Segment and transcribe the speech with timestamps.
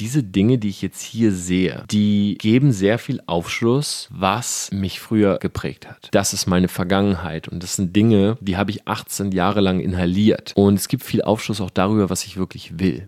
[0.00, 5.38] diese Dinge, die ich jetzt hier sehe, die geben sehr viel Aufschluss, was mich früher
[5.38, 6.08] geprägt hat.
[6.12, 10.52] Das ist meine Vergangenheit und das sind Dinge, die habe ich 18 Jahre lang inhaliert.
[10.56, 13.04] Und es gibt viel Aufschluss auch darüber, was ich wirklich will.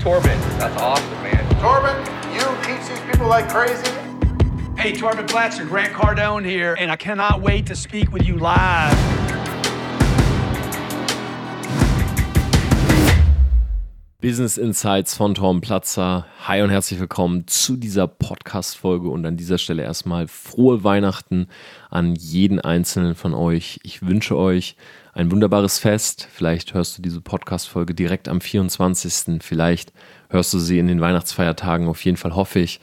[0.00, 1.60] Torben, that's awesome, man.
[1.60, 1.96] Torben,
[2.34, 3.90] you teach these people like crazy.
[4.76, 9.11] Hey, Torben Platzer, Grant Cardone here, and I cannot wait to speak with you live.
[14.22, 16.26] Business Insights von Tom Platzer.
[16.46, 21.48] Hi und herzlich willkommen zu dieser Podcast-Folge und an dieser Stelle erstmal frohe Weihnachten
[21.90, 23.80] an jeden einzelnen von euch.
[23.82, 24.76] Ich wünsche euch
[25.12, 26.28] ein wunderbares Fest.
[26.32, 29.42] Vielleicht hörst du diese Podcast-Folge direkt am 24.
[29.42, 29.92] Vielleicht
[30.28, 31.88] hörst du sie in den Weihnachtsfeiertagen.
[31.88, 32.78] Auf jeden Fall hoffe ich,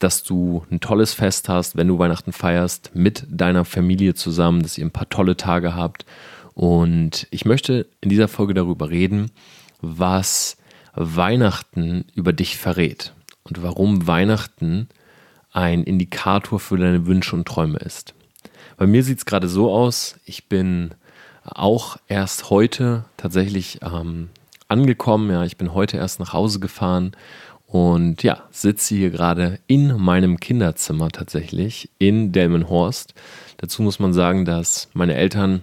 [0.00, 4.76] dass du ein tolles Fest hast, wenn du Weihnachten feierst, mit deiner Familie zusammen, dass
[4.76, 6.04] ihr ein paar tolle Tage habt.
[6.54, 9.30] Und ich möchte in dieser Folge darüber reden,
[9.82, 10.56] was
[10.94, 14.88] Weihnachten über dich verrät und warum Weihnachten
[15.52, 18.14] ein Indikator für deine Wünsche und Träume ist.
[18.76, 20.94] Bei mir sieht es gerade so aus, ich bin
[21.44, 24.28] auch erst heute tatsächlich ähm,
[24.68, 27.12] angekommen, ja, ich bin heute erst nach Hause gefahren
[27.66, 33.14] und ja, sitze hier gerade in meinem Kinderzimmer tatsächlich in Delmenhorst.
[33.58, 35.62] Dazu muss man sagen, dass meine Eltern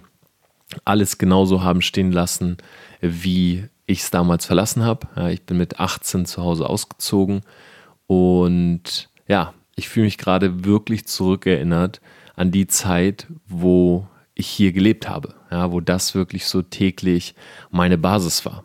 [0.84, 2.58] alles genauso haben stehen lassen,
[3.00, 5.08] wie ich es damals verlassen habe.
[5.32, 7.40] Ich bin mit 18 zu Hause ausgezogen
[8.06, 12.00] und ja, ich fühle mich gerade wirklich zurückerinnert
[12.36, 17.34] an die Zeit, wo ich hier gelebt habe, ja, wo das wirklich so täglich
[17.70, 18.64] meine Basis war.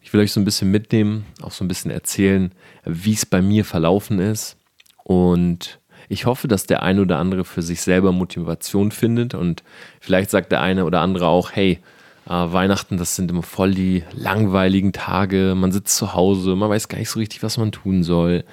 [0.00, 2.52] Ich will euch so ein bisschen mitnehmen, auch so ein bisschen erzählen,
[2.84, 4.56] wie es bei mir verlaufen ist
[5.04, 9.62] und ich hoffe, dass der eine oder andere für sich selber Motivation findet und
[10.00, 11.80] vielleicht sagt der eine oder andere auch, hey,
[12.28, 15.54] äh, Weihnachten, das sind immer voll die langweiligen Tage.
[15.56, 18.44] Man sitzt zu Hause, man weiß gar nicht so richtig, was man tun soll.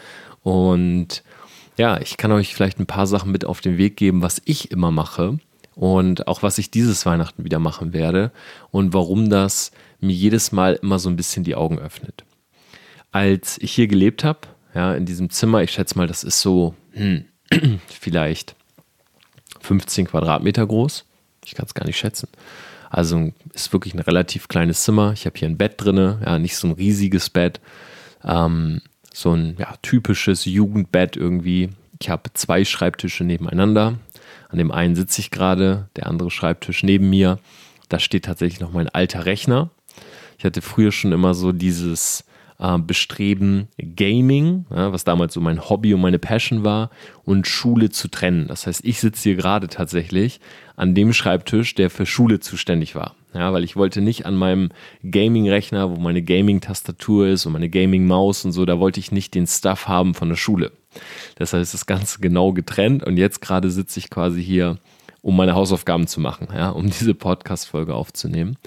[0.44, 1.24] Und
[1.78, 4.72] ja, ich kann euch vielleicht ein paar Sachen mit auf den Weg geben, was ich
[4.72, 5.40] immer mache
[5.76, 8.32] und auch was ich dieses Weihnachten wieder machen werde
[8.72, 12.24] und warum das mir jedes Mal immer so ein bisschen die Augen öffnet.
[13.12, 14.40] Als ich hier gelebt habe,
[14.74, 17.26] ja, in diesem Zimmer, ich schätze mal, das ist so hm,
[17.88, 18.56] vielleicht
[19.62, 21.06] 15 Quadratmeter groß.
[21.46, 22.30] Ich kann es gar nicht schätzen.
[22.96, 25.12] Also ist wirklich ein relativ kleines Zimmer.
[25.12, 27.60] Ich habe hier ein Bett drin, ja, nicht so ein riesiges Bett.
[28.24, 28.80] Ähm,
[29.14, 31.72] so ein ja, typisches Jugendbett irgendwie.
[32.00, 33.96] Ich habe zwei Schreibtische nebeneinander.
[34.48, 37.40] An dem einen sitze ich gerade, der andere Schreibtisch neben mir.
[37.90, 39.72] Da steht tatsächlich noch mein alter Rechner.
[40.38, 42.24] Ich hatte früher schon immer so dieses
[42.60, 46.92] äh, Bestreben, Gaming, ja, was damals so mein Hobby und meine Passion war,
[47.26, 48.48] und Schule zu trennen.
[48.48, 50.40] Das heißt, ich sitze hier gerade tatsächlich
[50.76, 53.16] an dem Schreibtisch, der für Schule zuständig war.
[53.34, 54.70] Ja, weil ich wollte nicht an meinem
[55.04, 59.48] Gaming-Rechner, wo meine Gaming-Tastatur ist und meine Gaming-Maus und so, da wollte ich nicht den
[59.48, 60.72] Stuff haben von der Schule.
[61.36, 64.78] Das heißt, das Ganze genau getrennt und jetzt gerade sitze ich quasi hier,
[65.22, 68.58] um meine Hausaufgaben zu machen, ja, um diese Podcast-Folge aufzunehmen.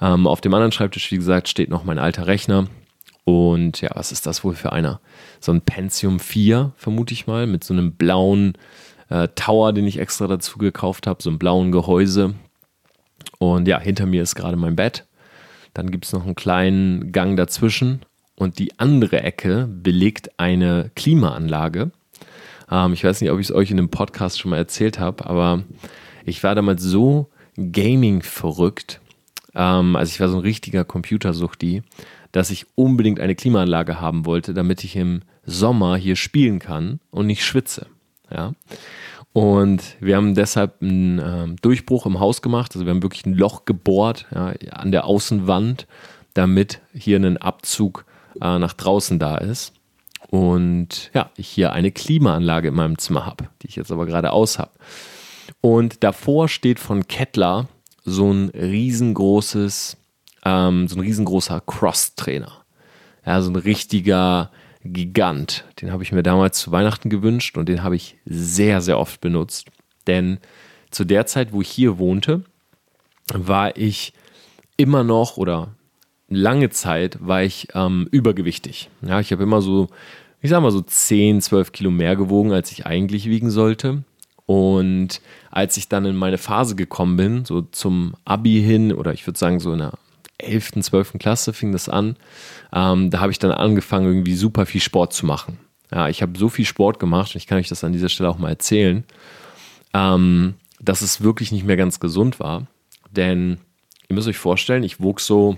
[0.00, 2.68] Ähm, auf dem anderen Schreibtisch, wie gesagt, steht noch mein alter Rechner,
[3.24, 5.00] und ja, was ist das wohl für einer?
[5.40, 8.52] So ein Pentium 4, vermute ich mal, mit so einem blauen
[9.08, 12.34] äh, Tower, den ich extra dazu gekauft habe, so einem blauen Gehäuse.
[13.38, 15.06] Und ja, hinter mir ist gerade mein Bett.
[15.72, 18.00] Dann gibt es noch einen kleinen Gang dazwischen.
[18.36, 21.92] Und die andere Ecke belegt eine Klimaanlage.
[22.70, 25.26] Ähm, ich weiß nicht, ob ich es euch in dem Podcast schon mal erzählt habe,
[25.26, 25.64] aber
[26.24, 29.00] ich war damals so Gaming verrückt.
[29.54, 31.82] Ähm, also ich war so ein richtiger Computersuchti,
[32.32, 37.26] dass ich unbedingt eine Klimaanlage haben wollte, damit ich im Sommer hier spielen kann und
[37.26, 37.86] nicht schwitze.
[38.34, 38.52] Ja.
[39.32, 42.72] Und wir haben deshalb einen äh, Durchbruch im Haus gemacht.
[42.74, 45.86] Also wir haben wirklich ein Loch gebohrt ja, an der Außenwand,
[46.34, 48.04] damit hier ein Abzug
[48.40, 49.72] äh, nach draußen da ist.
[50.28, 54.32] Und ja, ich hier eine Klimaanlage in meinem Zimmer habe, die ich jetzt aber gerade
[54.32, 54.72] aus habe.
[55.60, 57.68] Und davor steht von Kettler
[58.04, 59.96] so ein riesengroßes
[60.44, 62.52] ähm, so ein riesengroßer Cross-Trainer.
[63.26, 64.50] Ja, so ein richtiger
[64.84, 65.64] Gigant.
[65.80, 69.20] Den habe ich mir damals zu Weihnachten gewünscht und den habe ich sehr, sehr oft
[69.20, 69.68] benutzt.
[70.06, 70.38] Denn
[70.90, 72.44] zu der Zeit, wo ich hier wohnte,
[73.32, 74.12] war ich
[74.76, 75.74] immer noch oder
[76.28, 78.90] lange Zeit war ich ähm, übergewichtig.
[79.02, 79.88] Ja, ich habe immer so,
[80.40, 84.04] ich sag mal so 10, 12 Kilo mehr gewogen, als ich eigentlich wiegen sollte.
[84.46, 89.26] Und als ich dann in meine Phase gekommen bin, so zum Abi hin, oder ich
[89.26, 89.92] würde sagen so in der
[90.44, 91.14] 11., 12.
[91.18, 92.16] Klasse fing das an.
[92.72, 95.58] Ähm, da habe ich dann angefangen, irgendwie super viel Sport zu machen.
[95.92, 98.28] Ja, ich habe so viel Sport gemacht, und ich kann euch das an dieser Stelle
[98.28, 99.04] auch mal erzählen,
[99.92, 102.66] ähm, dass es wirklich nicht mehr ganz gesund war.
[103.10, 103.58] Denn
[104.08, 105.56] ihr müsst euch vorstellen, ich wog so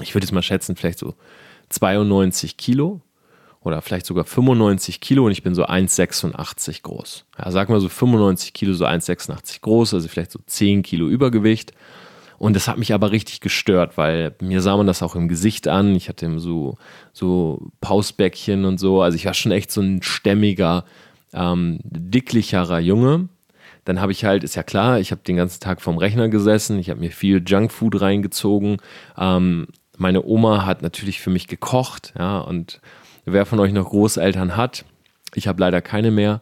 [0.00, 1.14] ich würde jetzt mal schätzen, vielleicht so
[1.68, 3.00] 92 Kilo
[3.60, 7.24] oder vielleicht sogar 95 Kilo und ich bin so 1,86 groß.
[7.38, 11.72] Ja, sag mal so 95 Kilo, so 1,86 groß, also vielleicht so 10 Kilo Übergewicht.
[12.42, 15.68] Und das hat mich aber richtig gestört, weil mir sah man das auch im Gesicht
[15.68, 15.94] an.
[15.94, 16.76] Ich hatte so,
[17.12, 19.00] so Pausbäckchen und so.
[19.00, 20.84] Also ich war schon echt so ein stämmiger,
[21.32, 23.28] ähm, dicklicherer Junge.
[23.84, 26.80] Dann habe ich halt, ist ja klar, ich habe den ganzen Tag vorm Rechner gesessen,
[26.80, 28.78] ich habe mir viel Junkfood reingezogen.
[29.16, 32.80] Ähm, meine Oma hat natürlich für mich gekocht, ja, und
[33.24, 34.84] wer von euch noch Großeltern hat,
[35.36, 36.40] ich habe leider keine mehr.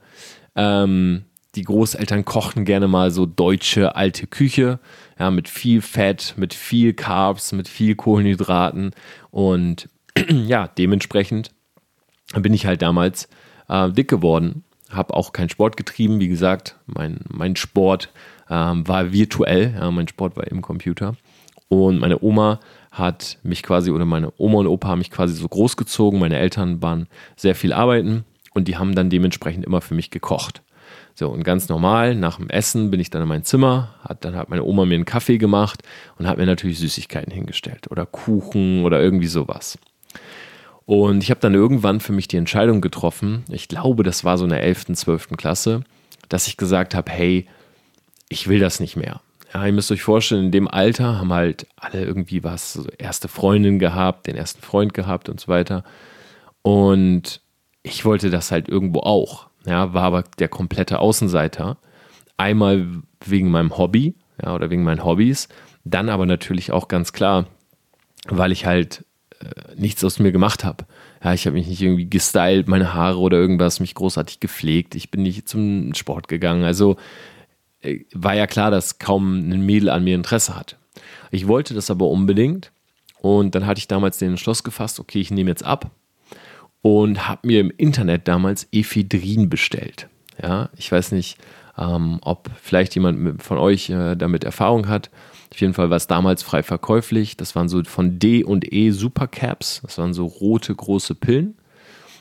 [0.57, 4.79] Ähm, die Großeltern kochen gerne mal so deutsche alte Küche,
[5.19, 8.93] ja, mit viel Fett, mit viel Carbs, mit viel Kohlenhydraten
[9.31, 9.89] und
[10.29, 11.51] ja, dementsprechend
[12.35, 13.29] bin ich halt damals
[13.69, 18.11] äh, dick geworden, habe auch keinen Sport getrieben, wie gesagt, mein, mein Sport
[18.49, 21.17] ähm, war virtuell, ja, mein Sport war im Computer
[21.71, 22.59] und meine Oma
[22.91, 26.19] hat mich quasi, oder meine Oma und Opa haben mich quasi so großgezogen.
[26.19, 27.07] Meine Eltern waren
[27.37, 30.63] sehr viel arbeiten und die haben dann dementsprechend immer für mich gekocht.
[31.21, 34.37] So, und ganz normal, nach dem Essen bin ich dann in mein Zimmer, hat, dann
[34.37, 35.83] hat meine Oma mir einen Kaffee gemacht
[36.17, 39.79] und hat mir natürlich Süßigkeiten hingestellt oder Kuchen oder irgendwie sowas.
[40.87, 44.45] Und ich habe dann irgendwann für mich die Entscheidung getroffen, ich glaube, das war so
[44.45, 45.37] in der 11., 12.
[45.37, 45.83] Klasse,
[46.31, 47.47] dass ich gesagt habe, hey,
[48.31, 49.21] ich will das nicht mehr.
[49.53, 53.29] Ja, ihr müsst euch vorstellen, in dem Alter haben halt alle irgendwie was, so erste
[53.29, 55.85] Freundin gehabt, den ersten Freund gehabt und so weiter.
[56.63, 57.43] Und
[57.83, 59.50] ich wollte das halt irgendwo auch.
[59.67, 61.77] Ja, war aber der komplette Außenseiter.
[62.37, 62.87] Einmal
[63.25, 65.49] wegen meinem Hobby, ja, oder wegen meinen Hobbys.
[65.85, 67.47] Dann aber natürlich auch ganz klar,
[68.29, 69.05] weil ich halt
[69.41, 70.87] äh, nichts aus mir gemacht habe.
[71.23, 74.95] Ja, ich habe mich nicht irgendwie gestylt, meine Haare oder irgendwas, mich großartig gepflegt.
[74.95, 76.65] Ich bin nicht zum Sport gegangen.
[76.65, 76.97] Also
[77.83, 80.77] äh, war ja klar, dass kaum ein Mädel an mir Interesse hat.
[81.31, 82.73] Ich wollte das aber unbedingt
[83.21, 85.91] und dann hatte ich damals den Entschluss gefasst, okay, ich nehme jetzt ab
[86.83, 90.09] und habe mir im Internet damals Ephedrin bestellt.
[90.43, 91.39] Ja, ich weiß nicht,
[91.77, 95.11] ähm, ob vielleicht jemand von euch äh, damit Erfahrung hat.
[95.53, 97.37] Auf jeden Fall war es damals frei verkäuflich.
[97.37, 99.81] Das waren so von D und E Supercaps.
[99.83, 101.57] Das waren so rote große Pillen.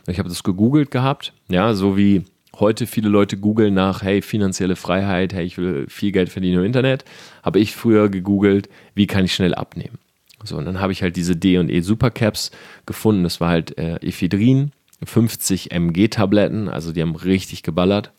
[0.08, 1.34] Ich habe das gegoogelt gehabt.
[1.50, 2.26] Ja, so wie
[2.60, 6.66] heute viele Leute googeln nach, hey, finanzielle Freiheit, hey, ich will viel Geld verdienen im
[6.66, 7.06] Internet,
[7.44, 9.98] habe ich früher gegoogelt, wie kann ich schnell abnehmen.
[10.44, 12.52] So, und dann habe ich halt diese D und E Supercaps
[12.86, 13.24] gefunden.
[13.24, 14.72] Das war halt äh, Ephedrin,
[15.04, 18.12] 50 MG-Tabletten, also die haben richtig geballert.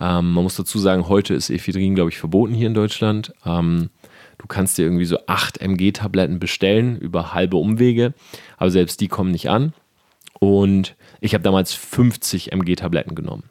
[0.00, 3.32] Ähm, man muss dazu sagen, heute ist Ephedrin, glaube ich, verboten hier in Deutschland.
[3.44, 3.90] Ähm,
[4.38, 8.14] du kannst dir irgendwie so 8 MG-Tabletten bestellen über halbe Umwege,
[8.56, 9.72] aber selbst die kommen nicht an.
[10.40, 13.44] Und ich habe damals 50 MG-Tabletten genommen.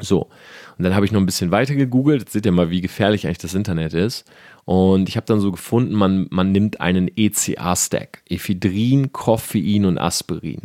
[0.00, 0.28] So,
[0.76, 2.20] und dann habe ich noch ein bisschen weiter gegoogelt.
[2.20, 4.30] Jetzt seht ihr mal, wie gefährlich eigentlich das Internet ist.
[4.68, 10.64] Und ich habe dann so gefunden, man, man nimmt einen ECA-Stack: Ephedrin, Koffein und Aspirin.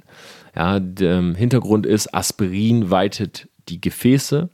[0.53, 4.49] Ja, der ähm, Hintergrund ist, Aspirin weitet die Gefäße,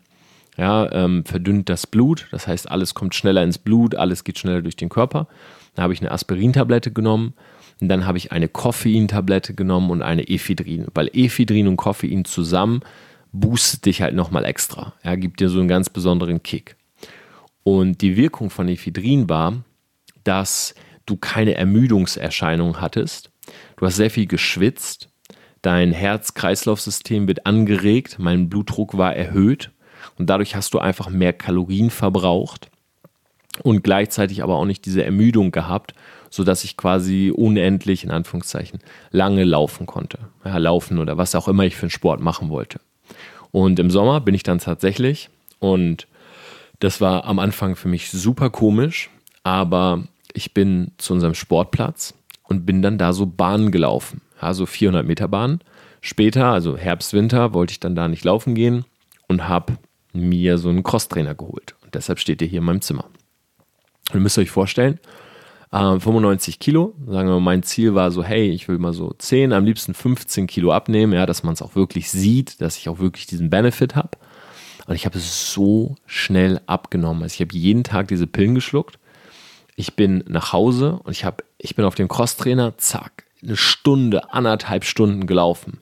[0.56, 2.28] ja, ähm, verdünnt das Blut.
[2.30, 5.28] Das heißt, alles kommt schneller ins Blut, alles geht schneller durch den Körper.
[5.74, 7.34] Dann habe ich eine Aspirintablette genommen.
[7.82, 12.82] Und dann habe ich eine Koffeintablette genommen und eine Ephedrin, weil Ephedrin und Koffein zusammen
[13.32, 14.94] boostet dich halt nochmal extra.
[15.04, 16.76] Ja, gibt dir so einen ganz besonderen Kick.
[17.70, 19.64] Und die Wirkung von Ephedrin war,
[20.24, 20.74] dass
[21.06, 23.30] du keine Ermüdungserscheinung hattest.
[23.78, 25.10] Du hast sehr viel geschwitzt.
[25.62, 28.18] Dein Herz-Kreislauf-System wird angeregt.
[28.18, 29.70] Mein Blutdruck war erhöht.
[30.18, 32.72] Und dadurch hast du einfach mehr Kalorien verbraucht.
[33.62, 35.94] Und gleichzeitig aber auch nicht diese Ermüdung gehabt,
[36.32, 38.80] sodass ich quasi unendlich, in Anführungszeichen,
[39.12, 40.18] lange laufen konnte.
[40.44, 42.80] Ja, laufen oder was auch immer ich für einen Sport machen wollte.
[43.52, 46.08] Und im Sommer bin ich dann tatsächlich, und
[46.80, 49.10] das war am Anfang für mich super komisch,
[49.44, 54.66] aber ich bin zu unserem Sportplatz und bin dann da so Bahnen gelaufen, ja, so
[54.66, 55.60] 400 Meter Bahnen.
[56.02, 58.86] Später, also Herbst, Winter, wollte ich dann da nicht laufen gehen
[59.28, 59.78] und habe
[60.14, 61.76] mir so einen Crosstrainer geholt.
[61.84, 63.06] Und deshalb steht er hier in meinem Zimmer.
[64.10, 65.00] Und ihr müsst euch vorstellen,
[65.72, 66.96] 95 äh, Kilo.
[67.06, 69.94] Sagen wir mal, mein Ziel war so, hey, ich will mal so 10, am liebsten
[69.94, 73.50] 15 Kilo abnehmen, ja, dass man es auch wirklich sieht, dass ich auch wirklich diesen
[73.50, 74.18] Benefit habe.
[74.90, 77.22] Und ich habe es so schnell abgenommen.
[77.22, 78.98] Also ich habe jeden Tag diese Pillen geschluckt.
[79.76, 84.34] Ich bin nach Hause und ich, hab, ich bin auf dem Crosstrainer, zack, eine Stunde,
[84.34, 85.80] anderthalb Stunden gelaufen.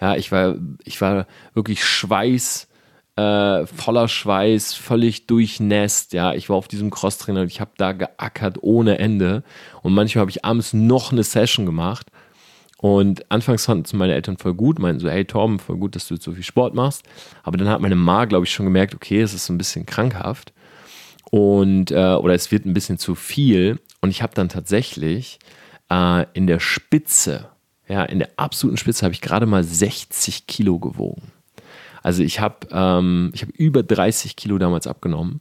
[0.00, 2.66] Ja, ich war, ich war wirklich Schweiß,
[3.14, 6.12] äh, voller Schweiß, völlig durchnässt.
[6.12, 9.44] Ja, ich war auf diesem Crosstrainer und ich habe da geackert ohne Ende.
[9.82, 12.08] Und manchmal habe ich abends noch eine Session gemacht.
[12.80, 16.06] Und anfangs fanden es meine Eltern voll gut, meinten so, hey Torben, voll gut, dass
[16.06, 17.04] du jetzt so viel Sport machst.
[17.42, 19.84] Aber dann hat meine Ma, glaube ich, schon gemerkt, okay, es ist so ein bisschen
[19.84, 20.52] krankhaft.
[21.30, 23.80] Und, äh, oder es wird ein bisschen zu viel.
[24.00, 25.40] Und ich habe dann tatsächlich
[25.90, 27.48] äh, in der Spitze,
[27.88, 31.32] ja, in der absoluten Spitze habe ich gerade mal 60 Kilo gewogen.
[32.02, 35.40] Also ich habe ähm, hab über 30 Kilo damals abgenommen.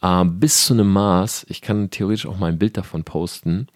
[0.00, 3.66] Äh, bis zu einem Maß, ich kann theoretisch auch mal ein Bild davon posten,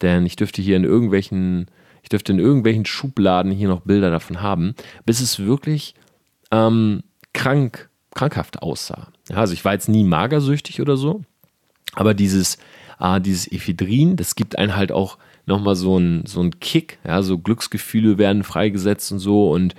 [0.00, 1.66] denn ich dürfte hier in irgendwelchen,
[2.08, 4.74] ich dürfte in irgendwelchen Schubladen hier noch Bilder davon haben,
[5.04, 5.94] bis es wirklich
[6.50, 7.02] ähm,
[7.34, 9.08] krank, krankhaft aussah.
[9.28, 11.20] Ja, also ich war jetzt nie magersüchtig oder so,
[11.92, 12.56] aber dieses,
[12.98, 17.36] äh, dieses Ephedrin, das gibt einen halt auch nochmal so einen so Kick, ja, so
[17.36, 19.74] Glücksgefühle werden freigesetzt und so und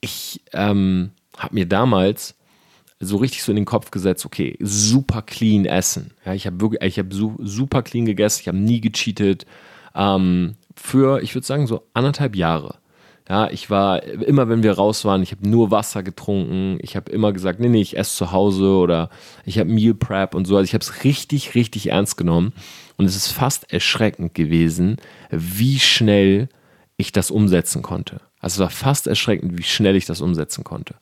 [0.00, 2.34] ich ähm, habe mir damals
[2.98, 6.14] so richtig so in den Kopf gesetzt, okay, super clean essen.
[6.26, 9.46] Ja, ich habe wirklich, ich habe su super clean gegessen, ich habe nie gecheatet.
[9.94, 12.76] Ähm, für, ich würde sagen, so anderthalb Jahre.
[13.28, 16.78] Ja, ich war immer, wenn wir raus waren, ich habe nur Wasser getrunken.
[16.80, 19.08] Ich habe immer gesagt, nee, nee, ich esse zu Hause oder
[19.44, 20.56] ich habe Meal Prep und so.
[20.56, 22.52] Also ich habe es richtig, richtig ernst genommen.
[22.96, 24.96] Und es ist fast erschreckend gewesen,
[25.30, 26.48] wie schnell
[26.96, 28.20] ich das umsetzen konnte.
[28.40, 30.96] Also es war fast erschreckend, wie schnell ich das umsetzen konnte.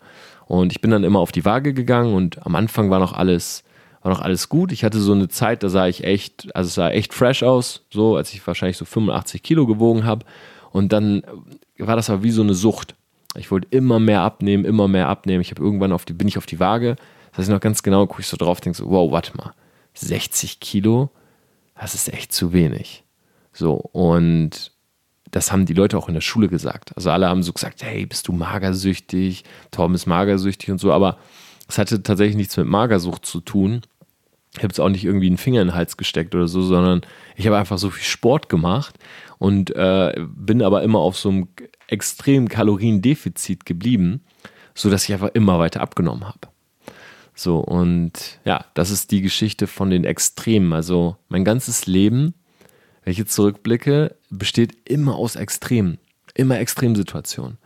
[0.46, 3.64] Und ich bin dann immer auf die Waage gegangen und am Anfang war noch alles,
[4.02, 4.72] war noch alles gut.
[4.72, 7.84] Ich hatte so eine Zeit, da sah ich echt, also es sah echt fresh aus,
[7.90, 10.24] so als ich wahrscheinlich so 85 Kilo gewogen habe.
[10.70, 11.22] Und dann
[11.78, 12.94] war das aber wie so eine Sucht.
[13.36, 15.40] Ich wollte immer mehr abnehmen, immer mehr abnehmen.
[15.40, 16.96] Ich habe irgendwann auf die, bin ich auf die Waage.
[17.30, 19.52] Das heißt noch ganz genau, gucke ich so drauf, denke so, wow, warte mal,
[19.94, 21.10] 60 Kilo,
[21.78, 23.04] das ist echt zu wenig.
[23.52, 24.72] So, und
[25.30, 26.92] das haben die Leute auch in der Schule gesagt.
[26.96, 29.44] Also alle haben so gesagt, hey, bist du magersüchtig?
[29.70, 31.18] Torben ist magersüchtig und so, aber
[31.68, 33.82] es hatte tatsächlich nichts mit Magersucht zu tun.
[34.52, 37.02] Ich habe jetzt auch nicht irgendwie einen Finger in den Hals gesteckt oder so, sondern
[37.36, 38.98] ich habe einfach so viel Sport gemacht
[39.38, 41.48] und äh, bin aber immer auf so einem
[41.86, 44.24] extremen Kaloriendefizit geblieben,
[44.74, 46.48] sodass ich einfach immer weiter abgenommen habe.
[47.34, 50.72] So, und ja, das ist die Geschichte von den Extremen.
[50.72, 52.34] Also mein ganzes Leben
[53.08, 55.96] wenn ich jetzt zurückblicke, besteht immer aus Extremen.
[56.34, 57.56] Immer Extremsituationen.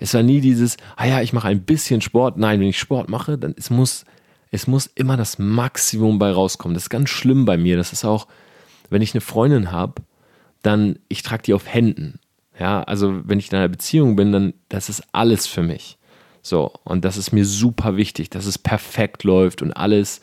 [0.00, 2.38] Es war nie dieses, ah ja, ich mache ein bisschen Sport.
[2.38, 4.04] Nein, wenn ich Sport mache, dann es muss,
[4.50, 6.74] es muss immer das Maximum bei rauskommen.
[6.74, 7.76] Das ist ganz schlimm bei mir.
[7.76, 8.26] Das ist auch,
[8.88, 10.02] wenn ich eine Freundin habe,
[10.62, 12.18] dann, ich trage die auf Händen.
[12.58, 15.98] Ja, also wenn ich in einer Beziehung bin, dann, das ist alles für mich.
[16.42, 20.20] So, und das ist mir super wichtig, dass es perfekt läuft und alles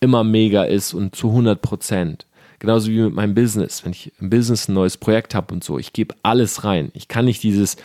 [0.00, 2.26] immer mega ist und zu 100 Prozent.
[2.58, 3.84] Genauso wie mit meinem Business.
[3.84, 6.90] Wenn ich im Business ein neues Projekt habe und so, ich gebe alles rein.
[6.94, 7.76] Ich kann nicht dieses,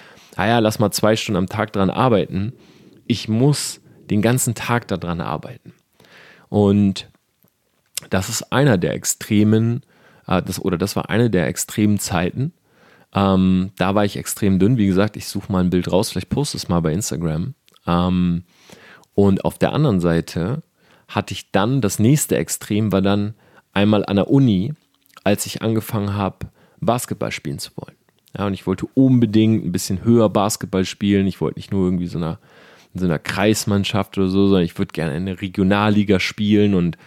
[0.49, 2.53] ah lass mal zwei Stunden am Tag dran arbeiten.
[3.07, 5.73] Ich muss den ganzen Tag daran arbeiten.
[6.49, 7.09] Und
[8.09, 9.83] das ist einer der extremen,
[10.27, 12.53] äh, das, oder das war eine der extremen Zeiten.
[13.13, 14.77] Ähm, da war ich extrem dünn.
[14.77, 17.53] Wie gesagt, ich suche mal ein Bild raus, vielleicht poste es mal bei Instagram.
[17.85, 18.43] Ähm,
[19.13, 20.61] und auf der anderen Seite
[21.07, 23.33] hatte ich dann, das nächste Extrem war dann,
[23.73, 24.73] einmal an der Uni,
[25.23, 27.95] als ich angefangen habe, Basketball spielen zu wollen.
[28.37, 31.27] Ja, und ich wollte unbedingt ein bisschen höher Basketball spielen.
[31.27, 32.39] Ich wollte nicht nur irgendwie so einer,
[32.93, 36.97] in so einer Kreismannschaft oder so, sondern ich würde gerne in der Regionalliga spielen und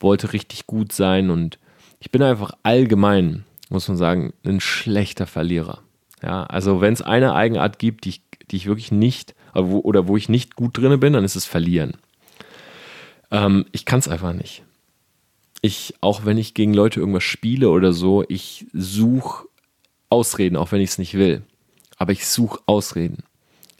[0.00, 1.30] wollte richtig gut sein.
[1.30, 1.58] Und
[2.00, 5.80] ich bin einfach allgemein, muss man sagen, ein schlechter Verlierer.
[6.22, 10.16] Ja, also wenn es eine Eigenart gibt, die ich, die ich wirklich nicht, oder wo
[10.16, 11.94] ich nicht gut drin bin, dann ist es Verlieren.
[13.30, 14.62] Ähm, ich kann es einfach nicht
[15.62, 19.47] ich, auch wenn ich gegen Leute irgendwas spiele oder so, ich suche
[20.10, 21.42] Ausreden, auch wenn ich es nicht will.
[21.96, 23.24] Aber ich suche Ausreden.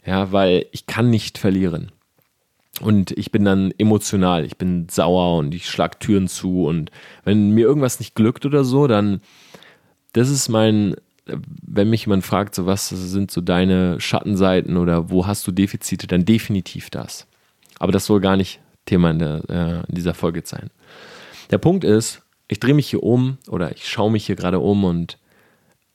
[0.05, 1.91] Ja, weil ich kann nicht verlieren.
[2.81, 6.65] Und ich bin dann emotional, ich bin sauer und ich schlag Türen zu.
[6.65, 6.91] Und
[7.25, 9.21] wenn mir irgendwas nicht glückt oder so, dann,
[10.13, 10.95] das ist mein,
[11.25, 16.07] wenn mich jemand fragt, so was sind so deine Schattenseiten oder wo hast du Defizite,
[16.07, 17.27] dann definitiv das.
[17.79, 20.69] Aber das soll gar nicht Thema in, der, äh, in dieser Folge sein.
[21.51, 24.83] Der Punkt ist, ich drehe mich hier um oder ich schaue mich hier gerade um
[24.83, 25.17] und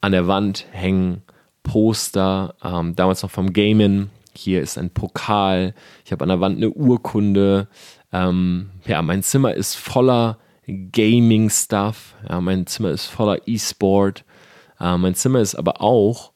[0.04, 1.22] an der Wand hängen
[1.62, 4.10] Poster, ähm, damals noch vom Gamen.
[4.36, 5.74] Hier ist ein Pokal.
[6.04, 7.68] Ich habe an der Wand eine Urkunde.
[8.12, 12.16] Ähm, ja, mein Zimmer ist voller Gaming-Stuff.
[12.28, 14.24] Ja, mein Zimmer ist voller E-Sport.
[14.78, 16.32] Äh, mein Zimmer ist aber auch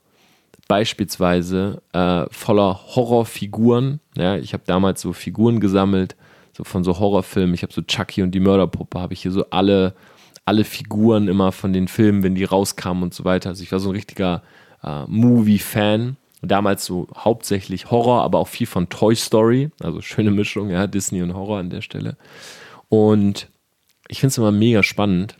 [0.66, 4.00] beispielsweise äh, voller Horrorfiguren.
[4.16, 6.16] Ja, ich habe damals so Figuren gesammelt
[6.58, 7.54] so von so Horrorfilmen.
[7.54, 9.94] Ich habe so Chucky und die Mörderpuppe, habe ich hier so alle,
[10.49, 13.50] alle Figuren immer von den Filmen, wenn die rauskamen und so weiter.
[13.50, 14.43] Also ich war so ein richtiger
[14.83, 16.17] äh, Movie-Fan.
[16.40, 19.71] Damals so hauptsächlich Horror, aber auch viel von Toy Story.
[19.81, 22.17] Also schöne Mischung, ja, Disney und Horror an der Stelle.
[22.88, 23.49] Und
[24.09, 25.37] ich finde es immer mega spannend,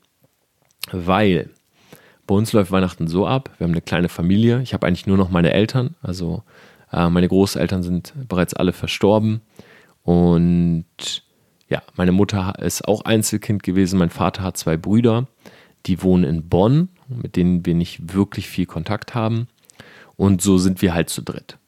[0.93, 1.50] weil
[2.27, 3.50] bei uns läuft Weihnachten so ab.
[3.57, 4.61] Wir haben eine kleine Familie.
[4.61, 5.97] Ich habe eigentlich nur noch meine Eltern.
[6.03, 6.43] Also
[6.93, 9.41] äh, meine Großeltern sind bereits alle verstorben.
[10.03, 10.85] Und
[11.69, 13.99] ja, meine Mutter ist auch Einzelkind gewesen.
[13.99, 15.27] Mein Vater hat zwei Brüder,
[15.87, 19.49] die wohnen in Bonn mit denen wir nicht wirklich viel Kontakt haben.
[20.17, 21.59] Und so sind wir halt zu dritt.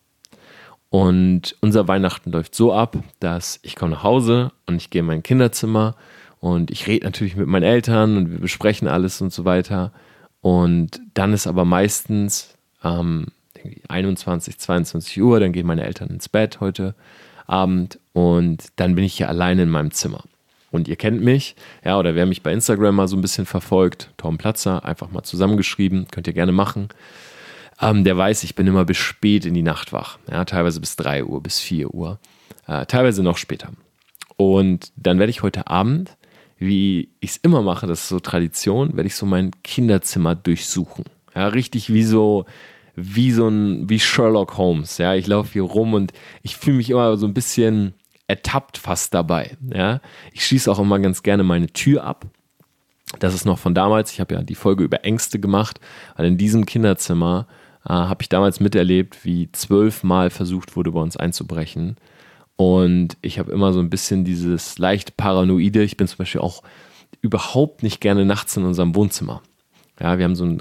[0.91, 5.07] Und unser Weihnachten läuft so ab, dass ich komme nach Hause und ich gehe in
[5.07, 5.95] mein Kinderzimmer
[6.41, 9.93] und ich rede natürlich mit meinen Eltern und wir besprechen alles und so weiter.
[10.41, 13.27] Und dann ist aber meistens ähm,
[13.89, 16.95] 21, 22 Uhr, dann gehen meine Eltern ins Bett heute
[17.51, 20.25] Abend und dann bin ich hier alleine in meinem Zimmer.
[20.71, 24.11] Und ihr kennt mich, ja, oder wer mich bei Instagram mal so ein bisschen verfolgt,
[24.17, 26.89] Tom Platzer, einfach mal zusammengeschrieben, könnt ihr gerne machen.
[27.81, 30.97] Ähm, der weiß, ich bin immer bis spät in die Nacht wach, ja, teilweise bis
[30.97, 32.21] 3 Uhr, bis 4 Uhr,
[32.67, 33.71] äh, teilweise noch später.
[34.37, 36.17] Und dann werde ich heute Abend,
[36.59, 41.05] wie ich es immer mache, das ist so Tradition, werde ich so mein Kinderzimmer durchsuchen.
[41.35, 42.45] Ja, richtig wie so,
[43.03, 44.99] wie so ein, wie Sherlock Holmes.
[44.99, 47.95] Ja, ich laufe hier rum und ich fühle mich immer so ein bisschen
[48.27, 49.57] ertappt fast dabei.
[49.75, 50.01] Ja,
[50.33, 52.27] ich schließe auch immer ganz gerne meine Tür ab.
[53.19, 54.13] Das ist noch von damals.
[54.13, 55.81] Ich habe ja die Folge über Ängste gemacht,
[56.17, 57.49] weil in diesem Kinderzimmer
[57.85, 61.97] äh, habe ich damals miterlebt, wie zwölfmal versucht wurde, bei uns einzubrechen.
[62.57, 65.83] Und ich habe immer so ein bisschen dieses leicht Paranoide.
[65.83, 66.63] Ich bin zum Beispiel auch
[67.23, 69.43] überhaupt nicht gerne nachts in unserem Wohnzimmer.
[70.01, 70.59] Ja, wir haben so ein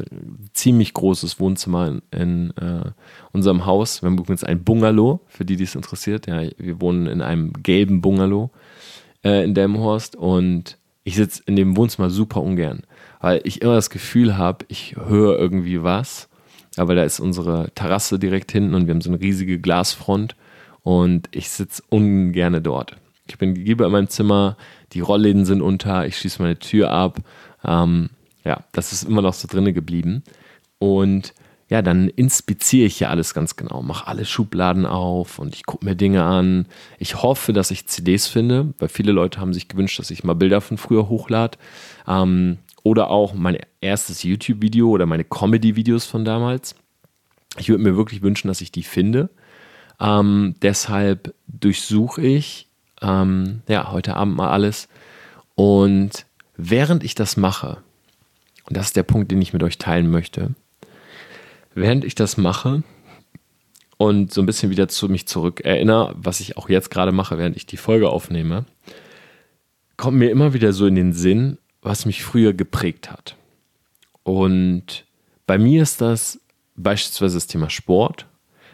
[0.53, 2.91] ziemlich großes Wohnzimmer in, in äh,
[3.31, 4.01] unserem Haus.
[4.01, 6.27] Wir haben übrigens ein Bungalow, für die, die es interessiert.
[6.27, 8.51] Ja, wir wohnen in einem gelben Bungalow
[9.23, 12.81] äh, in Delmenhorst und ich sitze in dem Wohnzimmer super ungern,
[13.21, 16.27] weil ich immer das Gefühl habe, ich höre irgendwie was.
[16.77, 20.35] Aber da ist unsere Terrasse direkt hinten und wir haben so eine riesige Glasfront
[20.83, 22.95] und ich sitze ungern dort.
[23.27, 24.57] Ich bin lieber in meinem Zimmer,
[24.93, 27.19] die Rollläden sind unter, ich schließe meine Tür ab.
[27.63, 28.09] Ähm,
[28.49, 30.23] ja, das ist immer noch so drinne geblieben.
[30.79, 31.35] Und
[31.69, 35.85] ja, dann inspiziere ich ja alles ganz genau, mache alle Schubladen auf und ich gucke
[35.85, 36.65] mir Dinge an.
[36.97, 40.33] Ich hoffe, dass ich CDs finde, weil viele Leute haben sich gewünscht, dass ich mal
[40.33, 41.59] Bilder von früher hochlade.
[42.07, 46.73] Ähm, oder auch mein erstes YouTube-Video oder meine Comedy-Videos von damals.
[47.59, 49.29] Ich würde mir wirklich wünschen, dass ich die finde.
[49.99, 52.67] Ähm, deshalb durchsuche ich
[53.03, 54.87] ähm, ja, heute Abend mal alles.
[55.53, 56.25] Und
[56.57, 57.83] während ich das mache,
[58.69, 60.53] und das ist der Punkt, den ich mit euch teilen möchte.
[61.73, 62.83] Während ich das mache
[63.97, 67.37] und so ein bisschen wieder zu mich zurück erinnere, was ich auch jetzt gerade mache,
[67.37, 68.65] während ich die Folge aufnehme,
[69.97, 73.35] kommt mir immer wieder so in den Sinn, was mich früher geprägt hat.
[74.23, 75.05] Und
[75.47, 76.39] bei mir ist das
[76.75, 78.27] beispielsweise das Thema Sport,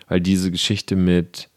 [0.09, 1.49] weil diese Geschichte mit,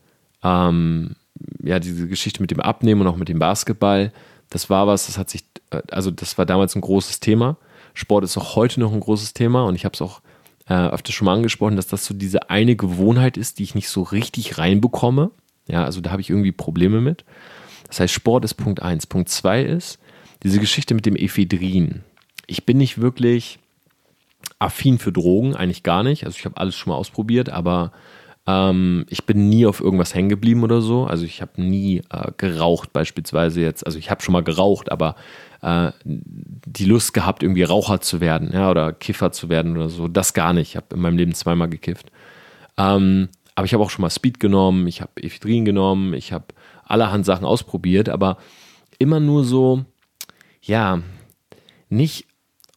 [0.45, 1.17] ähm,
[1.63, 4.13] ja, diese Geschichte mit dem Abnehmen und auch mit dem Basketball,
[4.49, 7.57] das war was, das hat sich, äh, also das war damals ein großes Thema.
[7.99, 10.21] Sport ist auch heute noch ein großes Thema und ich habe es auch
[10.69, 13.89] äh, öfter schon mal angesprochen, dass das so diese eine Gewohnheit ist, die ich nicht
[13.89, 15.33] so richtig reinbekomme.
[15.67, 17.25] Ja, also da habe ich irgendwie Probleme mit.
[17.89, 19.09] Das heißt, Sport ist Punkt 1.
[19.09, 19.99] Punkt 2 ist
[20.45, 22.05] diese Geschichte mit dem Ephedrin.
[22.47, 23.59] Ich bin nicht wirklich
[24.61, 26.25] affin für Drogen, eigentlich gar nicht.
[26.25, 27.91] Also ich habe alles schon mal ausprobiert, aber
[28.49, 31.05] ähm, ich bin nie auf irgendwas hängen geblieben oder so.
[31.05, 33.85] Also ich habe nie äh, geraucht beispielsweise jetzt.
[33.85, 35.17] Also ich habe schon mal geraucht, aber
[35.61, 40.09] äh, die Lust gehabt, irgendwie Raucher zu werden, ja, oder Kiffer zu werden oder so.
[40.09, 40.71] Das gar nicht.
[40.71, 42.11] Ich habe in meinem Leben zweimal gekifft.
[42.79, 46.47] Ähm, aber ich habe auch schon mal Speed genommen, ich habe Ephedrin genommen, ich habe
[46.85, 48.39] allerhand Sachen ausprobiert, aber
[48.99, 49.85] immer nur so,
[50.63, 51.03] ja,
[51.91, 52.27] nicht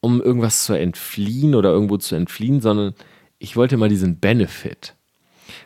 [0.01, 2.93] um irgendwas zu entfliehen oder irgendwo zu entfliehen, sondern
[3.39, 4.95] ich wollte mal diesen Benefit.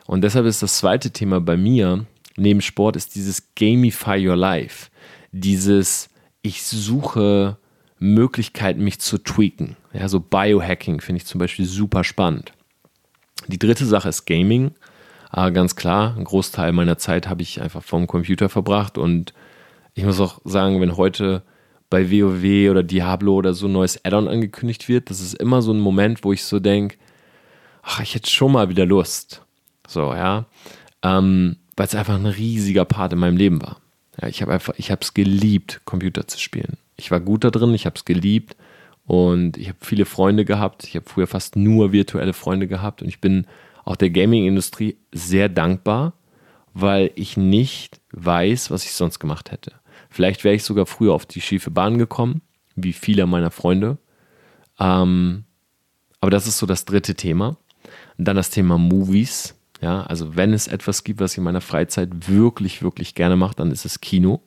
[0.06, 4.90] Und deshalb ist das zweite Thema bei mir neben Sport ist dieses Gamify Your Life.
[5.32, 6.08] Dieses,
[6.42, 7.56] ich suche
[7.98, 9.76] Möglichkeiten, mich zu tweaken.
[9.92, 12.52] Ja, so Biohacking finde ich zum Beispiel super spannend.
[13.48, 14.72] Die dritte Sache ist Gaming.
[15.30, 19.34] Aber ganz klar, ein Großteil meiner Zeit habe ich einfach vom Computer verbracht und
[19.94, 21.42] ich muss auch sagen, wenn heute
[21.90, 25.72] bei WoW oder Diablo oder so ein neues Add-on angekündigt wird, das ist immer so
[25.72, 26.96] ein Moment, wo ich so denke,
[27.82, 29.45] ach, ich hätte schon mal wieder Lust.
[29.86, 30.46] So, ja.
[31.02, 33.80] Ähm, Weil es einfach ein riesiger Part in meinem Leben war.
[34.20, 36.78] Ja, ich habe einfach, ich habe es geliebt, Computer zu spielen.
[36.96, 38.56] Ich war gut da drin, ich habe es geliebt
[39.04, 40.84] und ich habe viele Freunde gehabt.
[40.84, 43.46] Ich habe früher fast nur virtuelle Freunde gehabt und ich bin
[43.84, 46.14] auch der Gaming-Industrie sehr dankbar,
[46.72, 49.72] weil ich nicht weiß, was ich sonst gemacht hätte.
[50.10, 52.40] Vielleicht wäre ich sogar früher auf die schiefe Bahn gekommen,
[52.74, 53.98] wie viele meiner Freunde.
[54.78, 55.44] Ähm,
[56.20, 57.58] aber das ist so das dritte Thema.
[58.16, 59.54] Und dann das Thema Movies.
[59.80, 63.56] Ja, also wenn es etwas gibt, was ich in meiner Freizeit wirklich, wirklich gerne mache,
[63.56, 64.40] dann ist es Kino.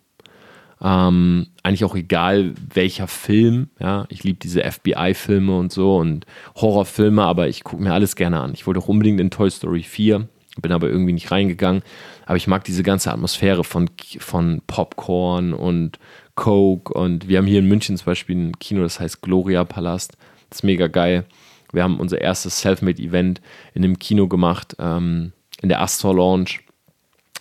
[0.81, 3.69] Ähm, eigentlich auch egal welcher Film.
[3.79, 8.39] Ja, ich liebe diese FBI-Filme und so und Horrorfilme, aber ich gucke mir alles gerne
[8.39, 8.53] an.
[8.53, 10.27] Ich wollte auch unbedingt in Toy Story 4,
[10.61, 11.83] bin aber irgendwie nicht reingegangen.
[12.25, 13.89] Aber ich mag diese ganze Atmosphäre von,
[14.19, 15.99] von Popcorn und
[16.35, 20.13] Coke und wir haben hier in München zum Beispiel ein Kino, das heißt Gloria Palast.
[20.49, 21.25] Das ist mega geil.
[21.71, 23.41] Wir haben unser erstes Selfmade-Event
[23.73, 26.59] in einem Kino gemacht, ähm, in der Astor Lounge.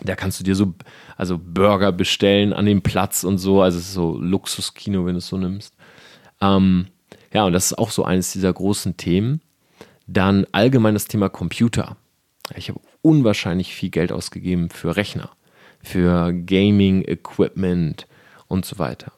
[0.03, 0.75] Da kannst du dir so,
[1.17, 3.63] also Burger bestellen an dem Platz und so.
[3.63, 5.75] Also es ist so Luxuskino, wenn du es so nimmst.
[6.41, 6.89] Ähm,
[7.33, 9.41] ja, und das ist auch so eines dieser großen Themen.
[10.07, 11.97] Dann allgemein das Thema Computer.
[12.57, 15.31] Ich habe unwahrscheinlich viel Geld ausgegeben für Rechner,
[15.83, 18.07] für Gaming-Equipment
[18.47, 19.13] und so weiter.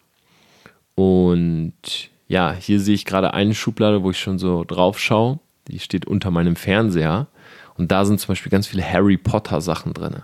[0.95, 5.41] Und ja, hier sehe ich gerade eine Schublade, wo ich schon so drauf schaue.
[5.67, 7.27] Die steht unter meinem Fernseher.
[7.77, 10.23] Und da sind zum Beispiel ganz viele Harry Potter Sachen drin.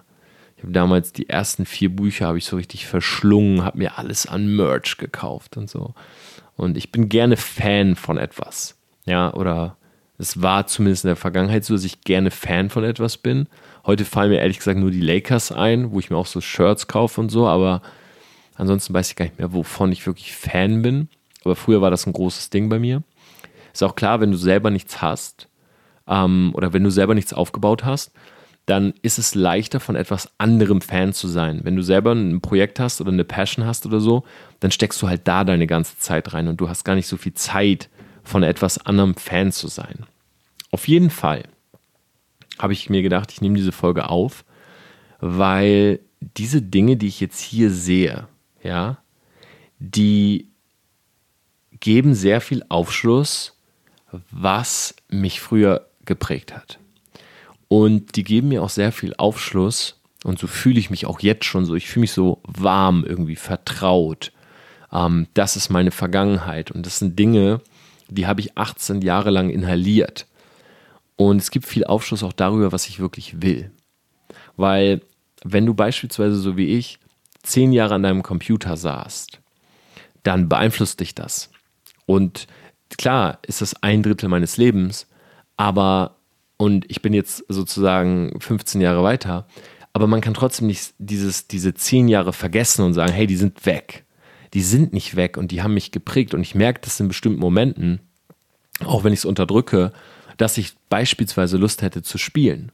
[0.57, 4.27] Ich habe damals die ersten vier Bücher habe ich so richtig verschlungen, habe mir alles
[4.27, 5.95] an Merch gekauft und so.
[6.55, 8.77] Und ich bin gerne Fan von etwas.
[9.05, 9.77] Ja, oder
[10.17, 13.49] es war zumindest in der Vergangenheit so, dass ich gerne Fan von etwas bin.
[13.85, 16.87] Heute fallen mir ehrlich gesagt nur die Lakers ein, wo ich mir auch so Shirts
[16.87, 17.83] kaufe und so, aber
[18.55, 21.09] ansonsten weiß ich gar nicht mehr, wovon ich wirklich Fan bin.
[21.47, 23.05] Aber früher war das ein großes Ding bei mir.
[23.73, 25.49] Ist auch klar, wenn du selber nichts hast
[26.09, 28.11] ähm, oder wenn du selber nichts aufgebaut hast,
[28.67, 31.61] dann ist es leichter, von etwas anderem Fan zu sein.
[31.63, 34.25] Wenn du selber ein Projekt hast oder eine Passion hast oder so,
[34.59, 37.17] dann steckst du halt da deine ganze Zeit rein und du hast gar nicht so
[37.17, 37.91] viel Zeit,
[38.25, 40.05] von etwas anderem Fan zu sein.
[40.73, 41.45] Auf jeden Fall
[42.59, 44.45] habe ich mir gedacht, ich nehme diese Folge auf,
[45.21, 48.27] weil diese Dinge, die ich jetzt hier sehe,
[48.65, 48.99] ja,
[49.79, 50.49] die
[51.87, 53.55] geben sehr viel Aufschluss,
[54.33, 56.81] was mich früher geprägt hat.
[57.69, 60.03] Und die geben mir auch sehr viel Aufschluss.
[60.25, 61.77] Und so fühle ich mich auch jetzt schon so.
[61.77, 64.33] Ich fühle mich so warm, irgendwie vertraut.
[64.91, 66.73] Ähm, das ist meine Vergangenheit.
[66.73, 67.61] Und das sind Dinge,
[68.09, 70.27] die habe ich 18 Jahre lang inhaliert.
[71.15, 73.71] Und es gibt viel Aufschluss auch darüber, was ich wirklich will.
[74.57, 75.03] Weil,
[75.45, 76.99] wenn du beispielsweise so wie ich
[77.45, 79.39] zehn Jahre an deinem Computer saßt,
[80.25, 81.51] dann beeinflusst dich das.
[82.07, 82.47] Und
[82.97, 85.07] klar ist das ein Drittel meines Lebens,
[85.57, 86.17] aber
[86.57, 89.47] und ich bin jetzt sozusagen 15 Jahre weiter,
[89.93, 93.67] aber man kann trotzdem nicht dieses, diese 10 Jahre vergessen und sagen, hey, die sind
[93.67, 94.05] weg.
[94.55, 97.41] Die sind nicht weg und die haben mich geprägt und ich merke das in bestimmten
[97.41, 98.01] Momenten,
[98.85, 99.93] auch wenn ich es unterdrücke,
[100.37, 102.73] dass ich beispielsweise Lust hätte zu spielen.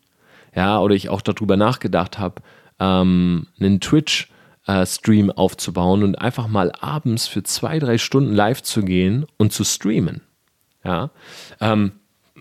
[0.54, 2.42] Ja, oder ich auch darüber nachgedacht habe,
[2.78, 4.31] ähm, einen Twitch-Stream
[4.66, 4.86] äh,
[5.34, 10.20] aufzubauen und einfach mal abends für zwei, drei Stunden live zu gehen und zu streamen.
[10.84, 11.10] Ja,
[11.60, 11.92] ähm,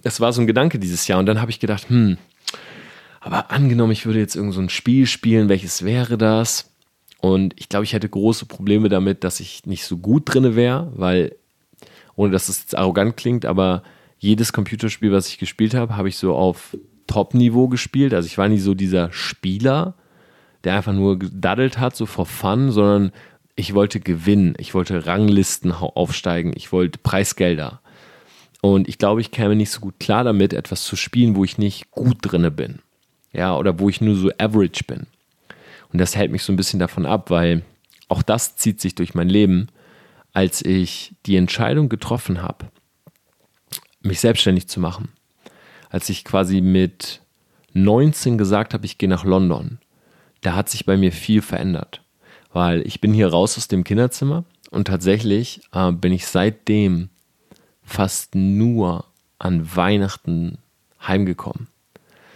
[0.04, 2.18] es war so ein Gedanke dieses Jahr und dann habe ich gedacht, hm,
[3.20, 6.72] aber angenommen, ich würde jetzt irgend so ein Spiel spielen, welches wäre das?
[7.20, 10.92] Und ich glaube, ich hätte große Probleme damit, dass ich nicht so gut drinne wäre,
[10.96, 11.36] weil,
[12.16, 13.84] ohne dass das jetzt arrogant klingt, aber
[14.18, 18.14] jedes Computerspiel, was ich gespielt habe, habe ich so auf Top-Niveau gespielt.
[18.16, 19.94] Also ich war nie so dieser Spieler,
[20.64, 23.12] der einfach nur gedaddelt hat, so for fun, sondern
[23.56, 27.82] ich wollte gewinnen, ich wollte Ranglisten aufsteigen, ich wollte Preisgelder.
[28.62, 31.58] Und ich glaube, ich käme nicht so gut klar damit, etwas zu spielen, wo ich
[31.58, 32.80] nicht gut drinne bin.
[33.34, 35.08] Ja, oder wo ich nur so average bin.
[35.92, 37.64] Und das hält mich so ein bisschen davon ab, weil
[38.08, 39.68] auch das zieht sich durch mein Leben,
[40.34, 42.70] als ich die Entscheidung getroffen habe,
[44.02, 45.10] mich selbstständig zu machen.
[45.90, 47.22] Als ich quasi mit
[47.74, 49.80] 19 gesagt habe, ich gehe nach London,
[50.42, 52.02] da hat sich bei mir viel verändert.
[52.54, 57.10] Weil ich bin hier raus aus dem Kinderzimmer und tatsächlich äh, bin ich seitdem
[57.84, 59.06] fast nur
[59.40, 60.58] an Weihnachten
[61.06, 61.68] heimgekommen.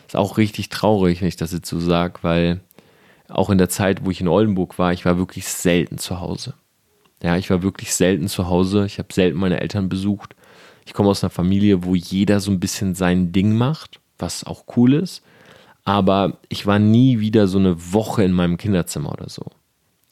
[0.07, 2.61] Ist auch richtig traurig, wenn ich das jetzt so sage, weil
[3.27, 6.53] auch in der Zeit, wo ich in Oldenburg war, ich war wirklich selten zu Hause.
[7.23, 8.85] Ja, ich war wirklich selten zu Hause.
[8.85, 10.35] Ich habe selten meine Eltern besucht.
[10.85, 14.65] Ich komme aus einer Familie, wo jeder so ein bisschen sein Ding macht, was auch
[14.77, 15.23] cool ist.
[15.85, 19.43] Aber ich war nie wieder so eine Woche in meinem Kinderzimmer oder so.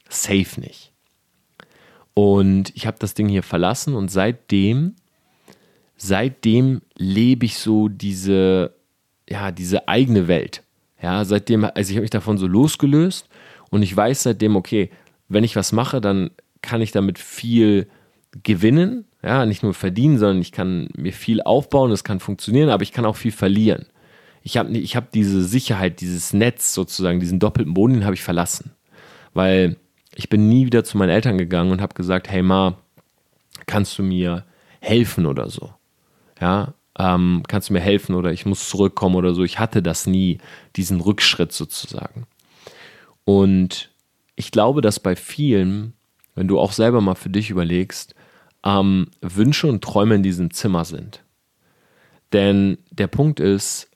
[0.08, 0.92] Safe nicht.
[2.14, 4.96] Und ich habe das Ding hier verlassen und seitdem
[6.04, 8.74] seitdem lebe ich so diese,
[9.30, 10.64] ja, diese eigene Welt.
[11.02, 13.28] Ja, seitdem, also ich habe mich davon so losgelöst
[13.70, 14.90] und ich weiß seitdem, okay,
[15.28, 16.32] wenn ich was mache, dann
[16.62, 17.88] kann ich damit viel
[18.44, 22.84] gewinnen, ja, nicht nur verdienen, sondern ich kann mir viel aufbauen, es kann funktionieren, aber
[22.84, 23.86] ich kann auch viel verlieren.
[24.44, 28.24] Ich habe ich hab diese Sicherheit, dieses Netz sozusagen, diesen doppelten Boden, den habe ich
[28.24, 28.72] verlassen.
[29.34, 29.78] Weil
[30.16, 32.78] ich bin nie wieder zu meinen Eltern gegangen und habe gesagt, hey Ma,
[33.66, 34.46] kannst du mir
[34.80, 35.74] helfen oder so?
[36.44, 39.44] ja, ähm, kannst du mir helfen oder ich muss zurückkommen oder so.
[39.44, 40.40] Ich hatte das nie,
[40.76, 42.28] diesen Rückschritt sozusagen.
[43.24, 43.92] Und
[44.36, 45.94] ich glaube, dass bei vielen,
[46.36, 48.14] wenn du auch selber mal für dich überlegst,
[48.66, 51.24] ähm, Wünsche und Träume in diesem Zimmer sind.
[52.34, 53.90] Denn der Punkt ist,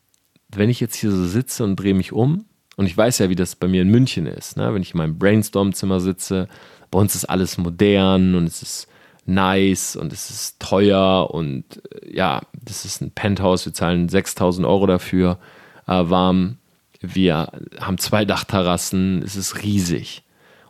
[0.49, 2.45] wenn ich jetzt hier so sitze und drehe mich um,
[2.77, 4.73] und ich weiß ja, wie das bei mir in München ist, ne?
[4.73, 6.47] wenn ich in meinem Brainstorm-Zimmer sitze,
[6.91, 8.87] bei uns ist alles modern und es ist
[9.25, 14.65] nice und es ist teuer und äh, ja, das ist ein Penthouse, wir zahlen 6000
[14.65, 15.39] Euro dafür
[15.87, 16.57] äh, warm.
[17.01, 20.23] Wir haben zwei Dachterrassen, es ist riesig.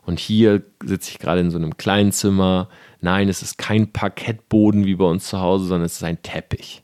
[0.03, 2.69] Und hier sitze ich gerade in so einem kleinen Zimmer.
[3.01, 6.83] Nein, es ist kein Parkettboden wie bei uns zu Hause, sondern es ist ein Teppich.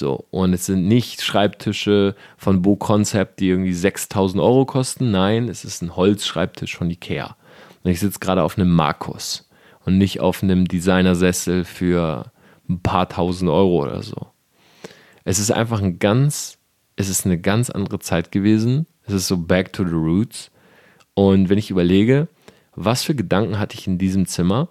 [0.00, 5.10] So, und es sind nicht Schreibtische von Bo Concept, die irgendwie 6000 Euro kosten.
[5.10, 7.36] Nein, es ist ein Holzschreibtisch von Ikea.
[7.84, 9.46] Und ich sitze gerade auf einem Markus
[9.84, 12.32] und nicht auf einem Designersessel für
[12.66, 14.28] ein paar tausend Euro oder so.
[15.24, 16.56] Es ist einfach ein ganz,
[16.96, 18.86] es ist eine ganz andere Zeit gewesen.
[19.04, 20.50] Es ist so back to the roots.
[21.12, 22.28] Und wenn ich überlege,
[22.74, 24.70] was für Gedanken hatte ich in diesem Zimmer,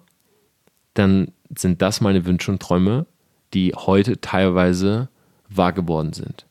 [0.96, 3.06] dann sind das meine Wünsche und Träume,
[3.54, 5.10] die heute teilweise
[5.50, 6.46] wahr geworden sind.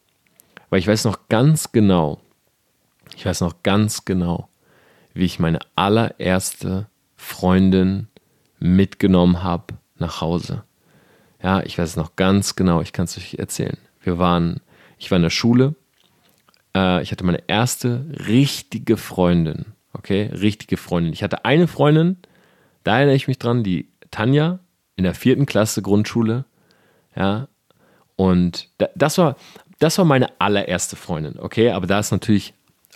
[0.71, 2.21] Weil ich weiß noch ganz genau,
[3.17, 4.49] ich weiß noch ganz genau,
[5.15, 8.09] wie ich meine allererste Freundin
[8.59, 10.65] mitgenommen habe nach Hause.
[11.43, 13.79] Ja, ich weiß es noch ganz genau, ich kann es euch erzählen.
[14.03, 14.61] Wir waren,
[14.99, 15.75] ich war in der Schule,
[16.75, 21.13] äh, ich hatte meine erste richtige Freundin, okay, richtige Freundin.
[21.13, 22.17] Ich hatte eine Freundin,
[22.85, 24.59] da erinnere ich mich dran, die Tanja
[24.97, 26.45] in der vierten Klasse Grundschule,
[27.15, 27.49] ja,
[28.18, 29.37] und das war,
[29.78, 32.52] das war meine allererste Freundin, okay, aber da ist natürlich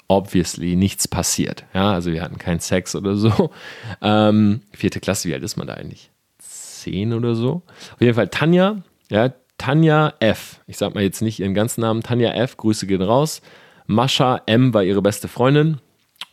[0.08, 1.64] obviously nichts passiert.
[1.72, 3.50] Ja, also wir hatten keinen Sex oder so.
[4.02, 6.10] Ähm, vierte Klasse, wie alt ist man da eigentlich?
[6.38, 7.62] Zehn oder so.
[7.94, 10.60] Auf jeden Fall Tanja, ja, Tanja F.
[10.66, 12.02] Ich sag mal jetzt nicht ihren ganzen Namen.
[12.02, 12.56] Tanja F.
[12.56, 13.42] Grüße gehen raus.
[13.86, 14.74] Mascha M.
[14.74, 15.78] war ihre beste Freundin.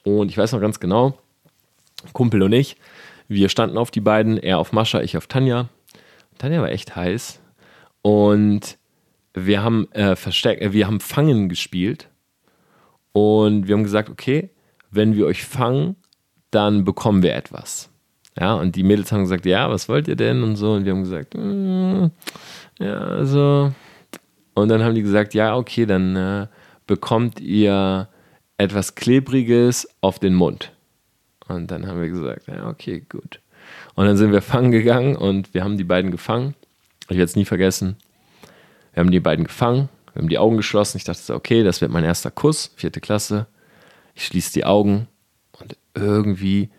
[0.03, 1.19] Und ich weiß noch ganz genau,
[2.13, 2.75] Kumpel und ich,
[3.27, 5.69] wir standen auf die beiden, er auf Mascha, ich auf Tanja.
[6.39, 7.39] Tanja war echt heiß.
[8.01, 8.77] Und
[9.33, 12.09] wir haben äh, versteckt, äh, wir haben Fangen gespielt
[13.11, 14.49] und wir haben gesagt, okay,
[14.91, 15.95] wenn wir euch fangen,
[16.51, 17.89] dann bekommen wir etwas.
[18.39, 20.93] Ja, und die Mädels haben gesagt, ja, was wollt ihr denn und so und wir
[20.93, 22.05] haben gesagt, mm,
[22.79, 23.71] ja, also
[24.53, 26.47] und dann haben die gesagt, ja, okay, dann äh,
[26.87, 28.09] bekommt ihr
[28.57, 30.73] etwas klebriges auf den Mund.
[31.47, 33.39] Und dann haben wir gesagt, ja, okay, gut.
[33.95, 36.55] Und dann sind wir fangen gegangen und wir haben die beiden gefangen.
[37.09, 37.97] Ich werde es nie vergessen.
[38.93, 40.97] Wir haben die beiden gefangen, wir haben die Augen geschlossen.
[40.97, 43.47] Ich dachte, okay, das wird mein erster Kuss, vierte Klasse.
[44.15, 45.07] Ich schließe die Augen
[45.59, 46.69] und irgendwie,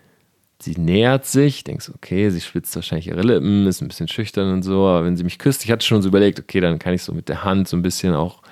[0.60, 1.64] sie nähert sich.
[1.64, 4.86] Denkst, okay, sie spitzt wahrscheinlich ihre Lippen, ist ein bisschen schüchtern und so.
[4.86, 7.12] Aber wenn sie mich küsst, ich hatte schon so überlegt, okay, dann kann ich so
[7.12, 8.42] mit der Hand so ein bisschen auch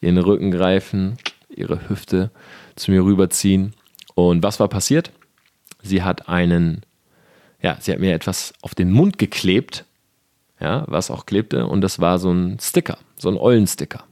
[0.00, 2.30] ihren Rücken greifen, ihre Hüfte
[2.76, 3.74] zu mir rüberziehen.
[4.14, 5.12] Und was war passiert?
[5.82, 6.82] Sie hat einen,
[7.62, 9.84] ja, sie hat mir etwas auf den Mund geklebt
[10.60, 11.66] ja, was auch klebte.
[11.66, 14.04] Und das war so ein Sticker, so ein Eulensticker.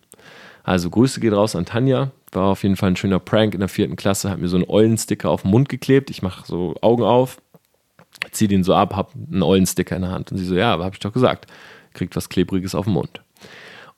[0.63, 2.11] Also Grüße geht raus an Tanja.
[2.33, 4.31] War auf jeden Fall ein schöner Prank in der vierten Klasse.
[4.31, 6.11] Hat mir so einen Eulensticker auf den Mund geklebt.
[6.11, 7.41] Ich mache so Augen auf,
[8.33, 10.33] ziehe den so ab, habe einen Eulensticker in der Hand.
[10.33, 11.47] Und sie so, ja, aber habe ich doch gesagt.
[11.95, 13.23] Kriegt was Klebriges auf den Mund.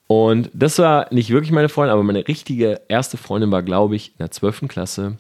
[0.07, 4.13] Und das war nicht wirklich meine Freundin, aber meine richtige erste Freundin war, glaube ich,
[4.13, 4.69] in der 12.
[4.69, 5.19] Klasse.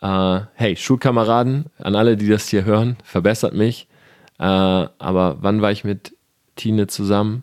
[0.00, 3.88] Äh, hey, Schulkameraden, an alle, die das hier hören, verbessert mich.
[4.38, 6.13] Äh, aber wann war ich mit
[6.56, 7.42] Tine zusammen?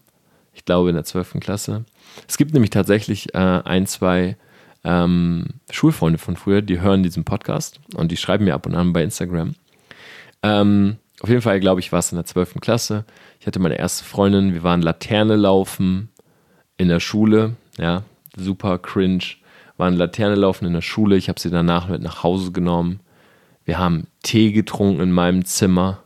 [0.53, 1.39] Ich glaube in der 12.
[1.39, 1.85] Klasse.
[2.27, 4.35] Es gibt nämlich tatsächlich äh, ein, zwei
[4.83, 8.93] ähm, Schulfreunde von früher, die hören diesen Podcast und die schreiben mir ab und an
[8.93, 9.55] bei Instagram.
[10.43, 12.55] Ähm, auf jeden Fall, glaube ich, war es in der 12.
[12.61, 13.05] Klasse.
[13.39, 16.09] Ich hatte meine erste Freundin, wir waren Laterne laufen
[16.77, 18.03] in der Schule, ja,
[18.35, 19.23] super cringe.
[19.77, 22.99] Waren Laterne laufen in der Schule, ich habe sie danach mit nach Hause genommen.
[23.65, 25.99] Wir haben Tee getrunken in meinem Zimmer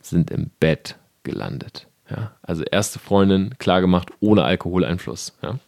[0.00, 1.87] sind im Bett gelandet.
[2.10, 2.32] Ja?
[2.42, 5.36] Also erste Freundin, klar gemacht, ohne Alkoholeinfluss.
[5.42, 5.58] Ja?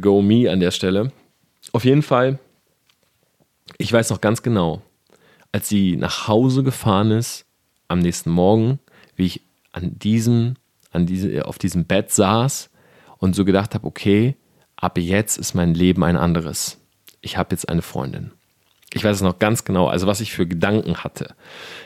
[0.00, 1.12] Go me an der Stelle.
[1.72, 2.38] Auf jeden Fall,
[3.78, 4.82] ich weiß noch ganz genau,
[5.52, 7.46] als sie nach Hause gefahren ist,
[7.88, 8.78] am nächsten Morgen,
[9.16, 9.40] wie ich
[9.72, 10.56] an diesem,
[10.90, 12.70] an diese, auf diesem Bett saß
[13.18, 14.36] und so gedacht habe, okay,
[14.76, 16.78] ab jetzt ist mein Leben ein anderes.
[17.20, 18.32] Ich habe jetzt eine Freundin
[18.94, 21.34] ich weiß es noch ganz genau, also was ich für Gedanken hatte,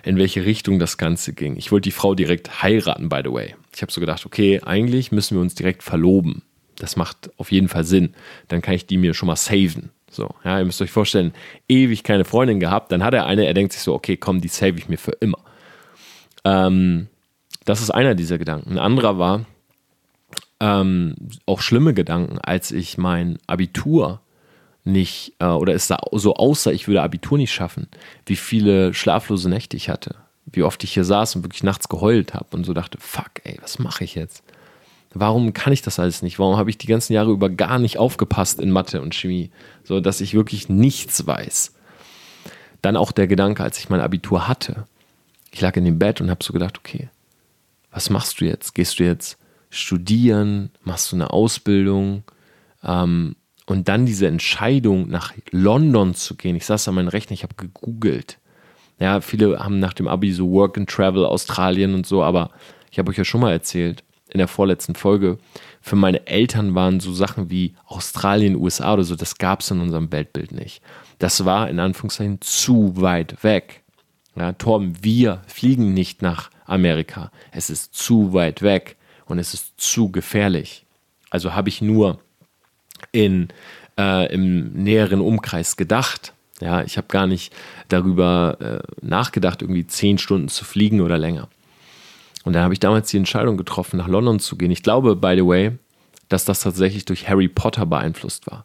[0.03, 1.57] in welche Richtung das Ganze ging.
[1.57, 3.55] Ich wollte die Frau direkt heiraten, by the way.
[3.75, 6.43] Ich habe so gedacht, okay, eigentlich müssen wir uns direkt verloben.
[6.77, 8.15] Das macht auf jeden Fall Sinn.
[8.49, 9.91] Dann kann ich die mir schon mal saven.
[10.11, 11.33] So, ja, ihr müsst euch vorstellen,
[11.69, 14.49] ewig keine Freundin gehabt, dann hat er eine, er denkt sich so, okay, komm, die
[14.49, 15.39] save ich mir für immer.
[16.45, 17.09] Ähm,
[17.65, 18.73] das ist einer dieser Gedanken.
[18.73, 19.45] Ein anderer war
[20.61, 24.21] ähm, auch schlimme Gedanken, als ich mein Abitur
[24.87, 27.89] nicht, äh, oder es sah so aussah, ich würde Abitur nicht schaffen,
[28.25, 30.17] wie viele schlaflose Nächte ich hatte.
[30.47, 33.59] Wie oft ich hier saß und wirklich nachts geheult habe und so dachte, fuck, ey,
[33.61, 34.45] was mache ich jetzt?
[35.13, 36.39] Warum kann ich das alles nicht?
[36.39, 39.51] Warum habe ich die ganzen Jahre über gar nicht aufgepasst in Mathe und Chemie,
[39.83, 41.75] so dass ich wirklich nichts weiß?
[42.83, 44.85] Dann auch der Gedanke, als ich mein Abitur hatte.
[45.51, 47.09] Ich lag in dem Bett und habe so gedacht, okay,
[47.91, 48.75] was machst du jetzt?
[48.75, 49.39] Gehst du jetzt
[49.71, 50.71] studieren?
[50.85, 52.23] Machst du eine Ausbildung?
[52.85, 56.57] Ähm, und dann diese Entscheidung, nach London zu gehen.
[56.57, 58.39] Ich saß an meinem Rechner, ich habe gegoogelt.
[58.99, 62.51] Ja, viele haben nach dem Abi so Work and Travel, Australien und so, aber
[62.91, 65.39] ich habe euch ja schon mal erzählt, in der vorletzten Folge,
[65.81, 69.81] für meine Eltern waren so Sachen wie Australien, USA oder so, das gab es in
[69.81, 70.83] unserem Weltbild nicht.
[71.19, 73.83] Das war in Anführungszeichen zu weit weg.
[74.35, 77.31] Ja, Torben, wir fliegen nicht nach Amerika.
[77.53, 80.85] Es ist zu weit weg und es ist zu gefährlich.
[81.31, 82.19] Also habe ich nur
[83.13, 83.49] in,
[83.99, 86.33] äh, im näheren Umkreis gedacht.
[86.61, 87.53] Ja, ich habe gar nicht
[87.89, 91.49] darüber äh, nachgedacht, irgendwie zehn Stunden zu fliegen oder länger.
[92.45, 94.71] Und dann habe ich damals die Entscheidung getroffen, nach London zu gehen.
[94.71, 95.73] Ich glaube, by the way,
[96.29, 98.65] dass das tatsächlich durch Harry Potter beeinflusst war.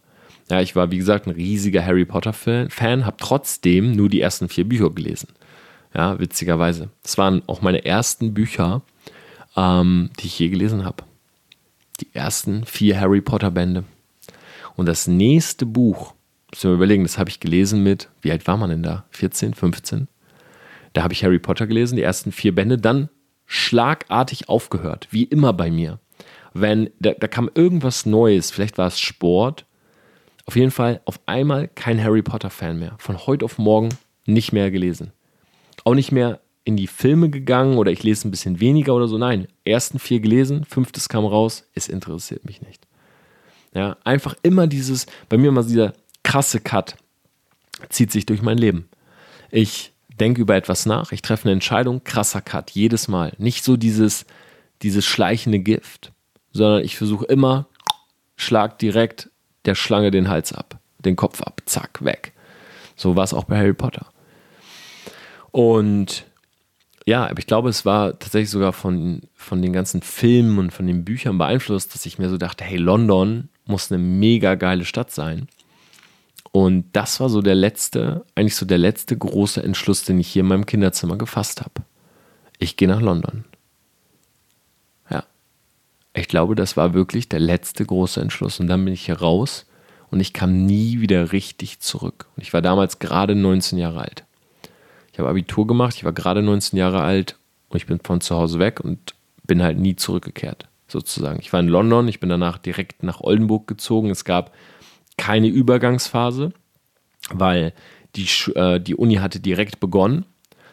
[0.50, 4.68] Ja, ich war, wie gesagt, ein riesiger Harry Potter-Fan, habe trotzdem nur die ersten vier
[4.68, 5.30] Bücher gelesen.
[5.94, 6.90] Ja, witzigerweise.
[7.04, 8.82] Das waren auch meine ersten Bücher,
[9.56, 11.04] ähm, die ich je gelesen habe.
[12.02, 13.84] Die ersten vier Harry Potter-Bände.
[14.76, 16.14] Und das nächste Buch,
[16.52, 19.06] müssen wir überlegen, das habe ich gelesen mit, wie alt war man denn da?
[19.12, 20.08] 14, 15?
[20.94, 23.10] Da habe ich Harry Potter gelesen, die ersten vier Bände, dann
[23.46, 26.00] schlagartig aufgehört, wie immer bei mir.
[26.54, 29.66] Wenn, da, da kam irgendwas Neues, vielleicht war es Sport,
[30.46, 32.96] auf jeden Fall auf einmal kein Harry Potter-Fan mehr.
[32.98, 33.90] Von heute auf morgen
[34.26, 35.12] nicht mehr gelesen.
[35.84, 39.18] Auch nicht mehr in die Filme gegangen oder ich lese ein bisschen weniger oder so.
[39.18, 42.88] Nein, ersten vier gelesen, fünftes kam raus, es interessiert mich nicht.
[43.74, 46.96] Ja, einfach immer dieses, bei mir immer dieser krasse Cut
[47.90, 48.90] zieht sich durch mein Leben.
[49.50, 53.34] Ich denke über etwas nach, ich treffe eine Entscheidung, krasser Cut, jedes Mal.
[53.38, 54.26] Nicht so dieses,
[54.82, 56.12] dieses schleichende Gift,
[56.52, 57.68] sondern ich versuche immer,
[58.36, 59.30] schlag direkt
[59.66, 62.34] der Schlange den Hals ab, den Kopf ab, zack, weg.
[62.96, 64.08] So war es auch bei Harry Potter.
[65.52, 66.26] Und
[67.06, 70.86] ja, aber ich glaube, es war tatsächlich sogar von, von den ganzen Filmen und von
[70.86, 75.12] den Büchern beeinflusst, dass ich mir so dachte, hey, London muss eine mega geile Stadt
[75.12, 75.48] sein.
[76.52, 80.42] Und das war so der letzte, eigentlich so der letzte große Entschluss, den ich hier
[80.42, 81.84] in meinem Kinderzimmer gefasst habe.
[82.60, 83.46] Ich gehe nach London.
[85.10, 85.24] Ja.
[86.14, 88.60] Ich glaube, das war wirklich der letzte große Entschluss.
[88.60, 89.66] Und dann bin ich hier raus
[90.10, 92.28] und ich kam nie wieder richtig zurück.
[92.36, 94.26] Und ich war damals gerade 19 Jahre alt.
[95.14, 97.38] Ich habe Abitur gemacht, ich war gerade 19 Jahre alt
[97.70, 101.40] und ich bin von zu Hause weg und bin halt nie zurückgekehrt, sozusagen.
[101.40, 104.10] Ich war in London, ich bin danach direkt nach Oldenburg gezogen.
[104.10, 104.54] Es gab
[105.18, 106.54] keine Übergangsphase,
[107.32, 107.74] weil
[108.16, 110.26] die, äh, die Uni hatte direkt begonnen.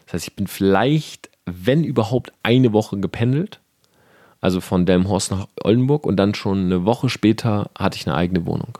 [0.05, 3.59] Das heißt, ich bin vielleicht, wenn überhaupt, eine Woche gependelt.
[4.41, 8.45] Also von Delmhorst nach Oldenburg und dann schon eine Woche später hatte ich eine eigene
[8.45, 8.77] Wohnung.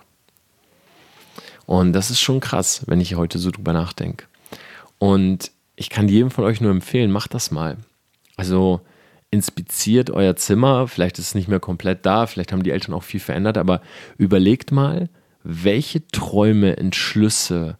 [1.66, 4.26] Und das ist schon krass, wenn ich heute so drüber nachdenke.
[4.98, 7.78] Und ich kann jedem von euch nur empfehlen, macht das mal.
[8.38, 8.82] Also
[9.32, 13.04] inspiziert euer Zimmer, vielleicht ist es nicht mehr komplett da, vielleicht haben die Eltern auch
[13.04, 13.82] viel verändert, aber
[14.18, 15.10] überlegt mal,
[15.44, 17.78] welche Träume, Entschlüsse,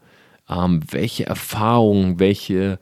[0.48, 2.80] ähm, welche Erfahrungen, welche,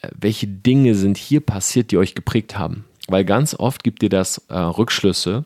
[0.00, 2.84] äh, welche Dinge sind hier passiert, die euch geprägt haben.
[3.08, 5.44] Weil ganz oft gibt dir das äh, Rückschlüsse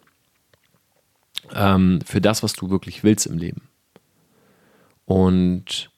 [1.54, 3.62] ähm, für das, was du wirklich willst im Leben.
[5.04, 5.90] Und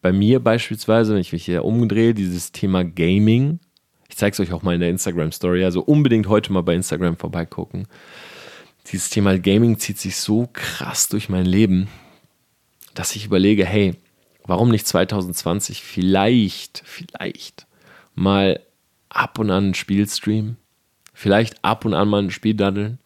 [0.00, 3.60] bei mir beispielsweise, wenn ich mich hier umdrehe, dieses Thema Gaming,
[4.14, 7.16] ich zeige es euch auch mal in der Instagram-Story, also unbedingt heute mal bei Instagram
[7.16, 7.88] vorbeigucken.
[8.92, 11.88] Dieses Thema Gaming zieht sich so krass durch mein Leben,
[12.94, 13.96] dass ich überlege, hey,
[14.46, 17.66] warum nicht 2020 vielleicht, vielleicht
[18.14, 18.60] mal
[19.08, 20.58] ab und an ein Spiel streamen,
[21.12, 23.00] vielleicht ab und an mal ein Spiel daddeln,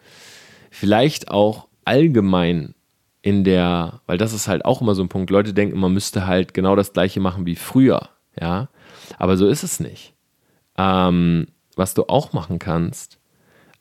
[0.71, 2.75] vielleicht auch allgemein
[3.23, 6.27] in der, weil das ist halt auch immer so ein Punkt, Leute denken, man müsste
[6.27, 8.69] halt genau das gleiche machen wie früher, ja,
[9.17, 10.13] aber so ist es nicht.
[10.79, 13.19] Ähm, was du auch machen kannst,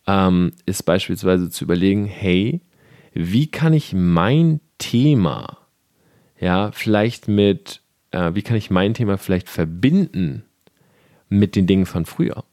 [0.08, 2.62] ähm, ist beispielsweise zu überlegen, hey,
[3.14, 5.58] wie kann ich mein Thema
[6.40, 7.82] ja, vielleicht mit,
[8.12, 10.44] äh, wie kann ich mein Thema vielleicht verbinden
[11.30, 12.44] mit den Dingen von früher?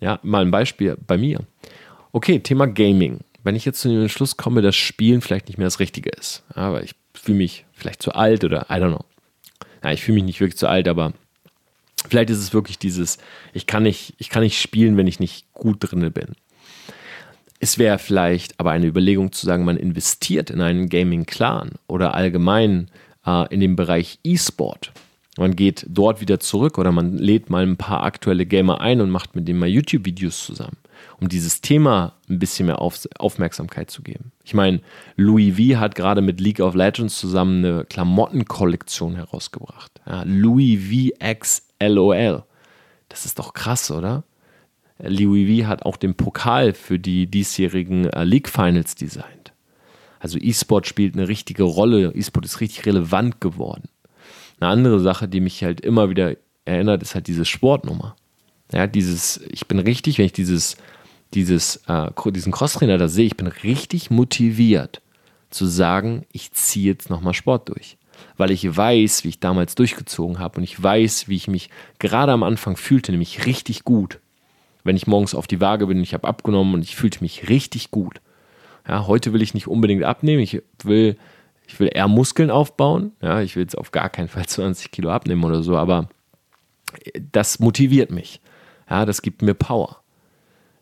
[0.00, 1.40] Ja, mal ein Beispiel bei mir.
[2.12, 3.20] Okay, Thema Gaming.
[3.42, 6.44] Wenn ich jetzt zu dem Entschluss komme, dass Spielen vielleicht nicht mehr das Richtige ist,
[6.48, 9.04] aber ich fühle mich vielleicht zu alt oder I don't know.
[9.84, 11.12] Ja, ich fühle mich nicht wirklich zu alt, aber
[12.08, 13.18] vielleicht ist es wirklich dieses,
[13.52, 16.34] ich kann nicht, ich kann nicht spielen, wenn ich nicht gut drin bin.
[17.58, 22.90] Es wäre vielleicht aber eine Überlegung zu sagen, man investiert in einen Gaming-Clan oder allgemein
[23.24, 24.92] äh, in dem Bereich E-Sport.
[25.38, 29.10] Man geht dort wieder zurück oder man lädt mal ein paar aktuelle Gamer ein und
[29.10, 30.78] macht mit denen mal YouTube-Videos zusammen,
[31.20, 34.32] um dieses Thema ein bisschen mehr auf, Aufmerksamkeit zu geben.
[34.44, 34.80] Ich meine,
[35.16, 39.92] Louis V hat gerade mit League of Legends zusammen eine Klamottenkollektion herausgebracht.
[40.06, 42.44] Ja, Louis V X LOL.
[43.08, 44.24] Das ist doch krass, oder?
[44.98, 49.52] Louis V hat auch den Pokal für die diesjährigen äh, League Finals designt.
[50.18, 52.12] Also E-Sport spielt eine richtige Rolle.
[52.14, 53.88] E-Sport ist richtig relevant geworden.
[54.58, 58.16] Eine andere Sache, die mich halt immer wieder erinnert, ist halt diese Sportnummer.
[58.72, 60.76] Ja, dieses, ich bin richtig, wenn ich dieses,
[61.34, 65.02] dieses, äh, diesen Crosstrainer da sehe, ich bin richtig motiviert
[65.50, 67.96] zu sagen, ich ziehe jetzt nochmal Sport durch.
[68.36, 72.32] Weil ich weiß, wie ich damals durchgezogen habe und ich weiß, wie ich mich gerade
[72.32, 74.20] am Anfang fühlte, nämlich richtig gut
[74.86, 77.90] wenn ich morgens auf die Waage bin, ich habe abgenommen und ich fühlte mich richtig
[77.90, 78.20] gut.
[78.88, 81.16] Ja, heute will ich nicht unbedingt abnehmen, ich will,
[81.66, 83.10] ich will eher Muskeln aufbauen.
[83.20, 86.08] Ja, ich will jetzt auf gar keinen Fall 20 Kilo abnehmen oder so, aber
[87.32, 88.40] das motiviert mich.
[88.88, 90.00] Ja, das gibt mir Power.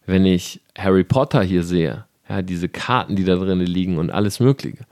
[0.04, 4.38] Wenn ich Harry Potter hier sehe, ja, diese Karten, die da drin liegen und alles
[4.38, 4.84] Mögliche,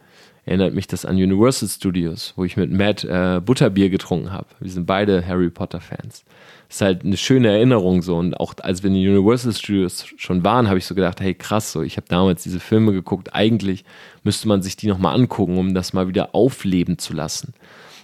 [0.44, 4.46] erinnert mich das an Universal Studios, wo ich mit Matt äh, Butterbier getrunken habe.
[4.60, 6.24] Wir sind beide Harry Potter Fans
[6.72, 8.16] ist halt eine schöne Erinnerung so.
[8.16, 11.70] Und auch als wir in Universal Studios schon waren, habe ich so gedacht, hey krass,
[11.70, 13.34] so ich habe damals diese Filme geguckt.
[13.34, 13.84] Eigentlich
[14.22, 17.52] müsste man sich die nochmal angucken, um das mal wieder aufleben zu lassen.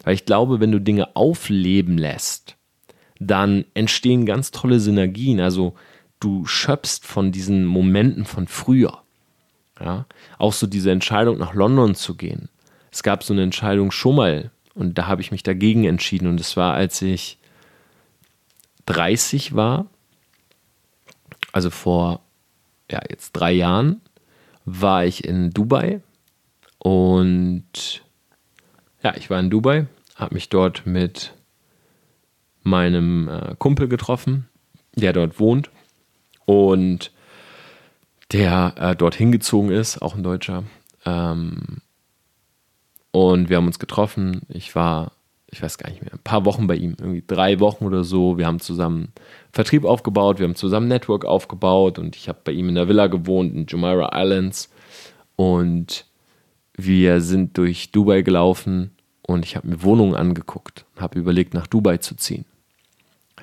[0.04, 2.56] Weil ich glaube, wenn du Dinge aufleben lässt,
[3.18, 5.40] dann entstehen ganz tolle Synergien.
[5.40, 5.74] Also
[6.20, 9.02] du schöpfst von diesen Momenten von früher.
[9.80, 10.06] Ja?
[10.38, 12.48] Auch so diese Entscheidung nach London zu gehen.
[12.90, 16.28] Es gab so eine Entscheidung schon mal und da habe ich mich dagegen entschieden.
[16.28, 17.38] Und es war, als ich
[18.86, 19.86] 30 war,
[21.52, 22.20] also vor
[22.90, 24.00] ja, jetzt drei Jahren,
[24.64, 26.00] war ich in Dubai
[26.78, 28.02] und
[29.02, 31.34] ja, ich war in Dubai, habe mich dort mit
[32.62, 34.48] meinem äh, Kumpel getroffen,
[34.94, 35.70] der dort wohnt
[36.44, 37.12] und
[38.32, 40.64] der äh, dort hingezogen ist, auch ein Deutscher.
[41.04, 41.78] Ähm,
[43.10, 44.42] und wir haben uns getroffen.
[44.48, 45.12] Ich war
[45.50, 48.36] ich weiß gar nicht mehr, ein paar Wochen bei ihm, irgendwie drei Wochen oder so.
[48.36, 49.12] Wir haben zusammen
[49.50, 53.06] Vertrieb aufgebaut, wir haben zusammen Network aufgebaut und ich habe bei ihm in der Villa
[53.06, 54.70] gewohnt in Jumeirah Islands
[55.36, 56.04] und
[56.74, 58.90] wir sind durch Dubai gelaufen
[59.22, 62.44] und ich habe mir Wohnungen angeguckt, habe überlegt, nach Dubai zu ziehen.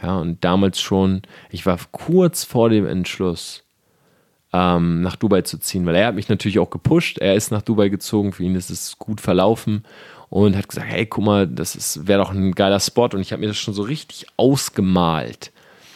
[0.01, 3.63] Ja, und damals schon, ich war kurz vor dem Entschluss,
[4.55, 7.17] ähm, nach Dubai zu ziehen, weil er hat mich natürlich auch gepusht.
[7.17, 9.83] Er ist nach Dubai gezogen, für ihn ist es gut verlaufen
[10.29, 13.41] und hat gesagt, hey, guck mal, das wäre doch ein geiler Spot und ich habe
[13.41, 15.51] mir das schon so richtig ausgemalt.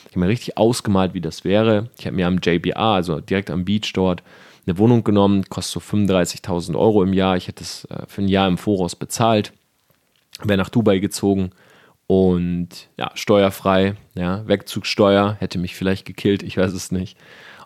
[0.06, 1.90] Ich habe mir richtig ausgemalt, wie das wäre.
[1.98, 4.24] Ich habe mir am JBA, also direkt am Beach dort,
[4.66, 7.38] eine Wohnung genommen, kostet so 35.000 Euro im Jahr.
[7.38, 9.54] Ich hätte es äh, für ein Jahr im Voraus bezahlt,
[10.44, 11.52] wäre nach Dubai gezogen
[12.08, 17.18] und ja, steuerfrei, ja, Wegzugsteuer hätte mich vielleicht gekillt, ich weiß es nicht.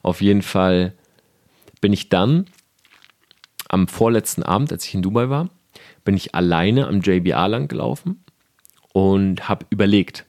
[0.04, 0.94] Auf jeden Fall
[1.82, 2.46] bin ich dann
[3.70, 5.50] am vorletzten Abend, als ich in Dubai war,
[6.06, 8.24] bin ich alleine am JBA lang gelaufen
[8.94, 10.26] und habe überlegt.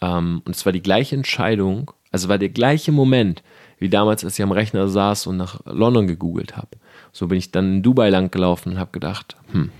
[0.00, 3.42] Ähm, und es war die gleiche Entscheidung, also war der gleiche Moment,
[3.78, 6.78] wie damals, als ich am Rechner saß und nach London gegoogelt habe.
[7.12, 9.70] So bin ich dann in Dubai lang gelaufen und habe gedacht, hm,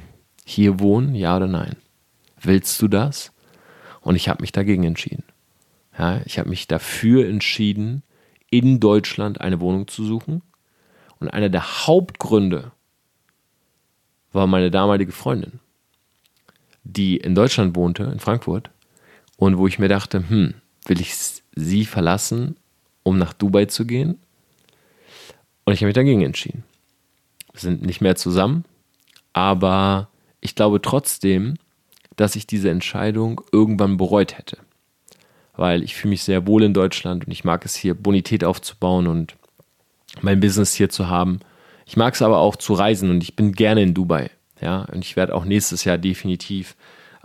[0.45, 1.77] hier wohnen, ja oder nein?
[2.41, 3.33] Willst du das?
[4.03, 5.25] Und ich habe mich dagegen entschieden.
[5.99, 8.03] Ja, ich habe mich dafür entschieden,
[8.59, 10.43] in Deutschland eine Wohnung zu suchen.
[11.19, 12.73] Und einer der Hauptgründe,
[14.35, 15.61] war meine damalige Freundin,
[16.83, 18.71] die in Deutschland wohnte, in Frankfurt,
[19.37, 20.55] und wo ich mir dachte, hm,
[20.87, 21.15] will ich
[21.55, 22.57] sie verlassen,
[23.03, 24.19] um nach Dubai zu gehen?
[25.65, 26.65] Und ich habe mich dagegen entschieden.
[27.53, 28.65] Wir sind nicht mehr zusammen,
[29.33, 30.09] aber
[30.41, 31.55] ich glaube trotzdem,
[32.17, 34.59] dass ich diese Entscheidung irgendwann bereut hätte.
[35.57, 39.07] Weil ich fühle mich sehr wohl in Deutschland und ich mag es hier, Bonität aufzubauen
[39.07, 39.37] und
[40.21, 41.41] mein Business hier zu haben.
[41.87, 44.31] Ich mag es aber auch zu reisen und ich bin gerne in Dubai.
[44.61, 46.77] Ja, und ich werde auch nächstes Jahr definitiv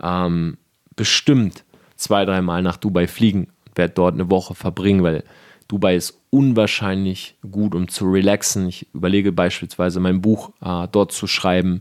[0.02, 0.58] ähm,
[0.96, 1.64] bestimmt
[1.96, 5.24] zwei, dreimal nach Dubai fliegen und werde dort eine Woche verbringen, weil
[5.68, 8.68] Dubai ist unwahrscheinlich gut, um zu relaxen.
[8.68, 11.80] Ich überlege beispielsweise mein Buch äh, dort zu schreiben,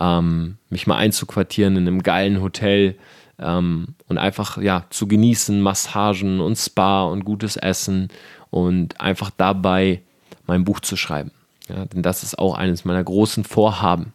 [0.00, 2.96] ähm, mich mal einzuquartieren in einem geilen Hotel
[3.40, 8.08] ähm, und einfach ja zu genießen, Massagen und Spa und gutes Essen
[8.50, 10.02] und einfach dabei
[10.46, 11.32] mein Buch zu schreiben.
[11.68, 14.12] Ja, denn das ist auch eines meiner großen Vorhaben.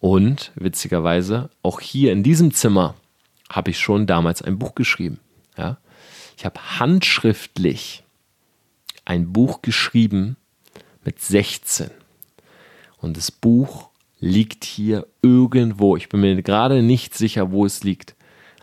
[0.00, 2.94] Und witzigerweise, auch hier in diesem Zimmer
[3.48, 5.18] habe ich schon damals ein Buch geschrieben.
[5.56, 5.78] Ja?
[6.36, 8.02] Ich habe handschriftlich
[9.06, 10.36] ein Buch geschrieben
[11.04, 11.90] mit 16.
[12.98, 13.88] Und das Buch
[14.20, 15.96] liegt hier irgendwo.
[15.96, 18.14] Ich bin mir gerade nicht sicher, wo es liegt.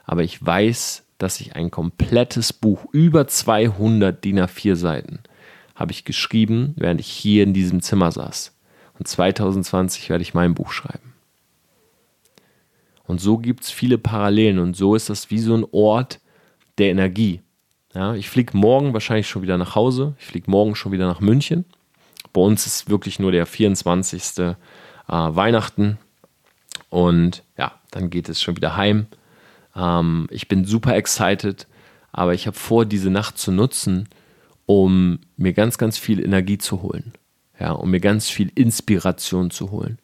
[0.06, 5.20] Aber ich weiß, dass ich ein komplettes Buch, über 200 DIN A4 Seiten,
[5.76, 8.56] habe ich geschrieben, während ich hier in diesem Zimmer saß.
[8.98, 11.14] Und 2020 werde ich mein Buch schreiben.
[13.04, 16.20] Und so gibt es viele Parallelen und so ist das wie so ein Ort
[16.78, 17.42] der Energie.
[17.94, 20.16] Ja, ich fliege morgen wahrscheinlich schon wieder nach Hause.
[20.20, 21.66] Ich fliege morgen schon wieder nach München.
[22.32, 24.40] Bei uns ist wirklich nur der 24.
[24.40, 24.56] Äh,
[25.08, 25.98] Weihnachten.
[26.90, 29.08] Und ja, dann geht es schon wieder heim.
[29.76, 31.68] Ähm, ich bin super excited,
[32.12, 34.10] aber ich habe vor, diese Nacht zu nutzen,
[34.66, 37.14] um mir ganz, ganz viel Energie zu holen.
[37.60, 40.00] Ja, um mir ganz viel Inspiration zu holen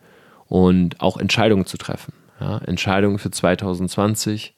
[0.46, 2.14] und auch Entscheidungen zu treffen.
[2.40, 4.54] Ja, Entscheidungen für 2020,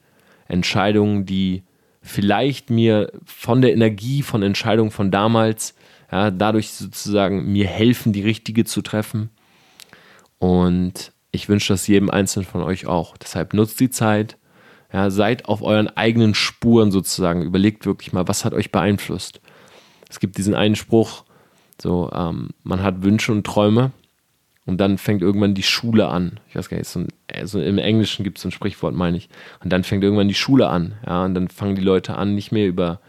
[0.48, 1.64] Entscheidungen, die
[2.02, 5.76] vielleicht mir von der Energie von Entscheidungen von damals,
[6.12, 9.30] ja, dadurch sozusagen mir helfen, die richtige zu treffen.
[10.38, 13.16] Und ich wünsche das jedem Einzelnen von euch auch.
[13.18, 14.38] Deshalb nutzt die Zeit,
[14.92, 17.44] ja, seid auf euren eigenen Spuren sozusagen.
[17.44, 19.40] Überlegt wirklich mal, was hat euch beeinflusst.
[20.10, 21.24] Es gibt diesen einen Spruch,
[21.82, 23.92] so, ähm, man hat Wünsche und Träume
[24.66, 26.40] und dann fängt irgendwann die Schule an.
[26.50, 29.18] Ich weiß gar nicht, so ein, also im Englischen gibt es so ein Sprichwort, meine
[29.18, 29.30] ich.
[29.64, 30.96] Und dann fängt irgendwann die Schule an.
[31.06, 33.00] Ja, und dann fangen die Leute an, nicht mehr über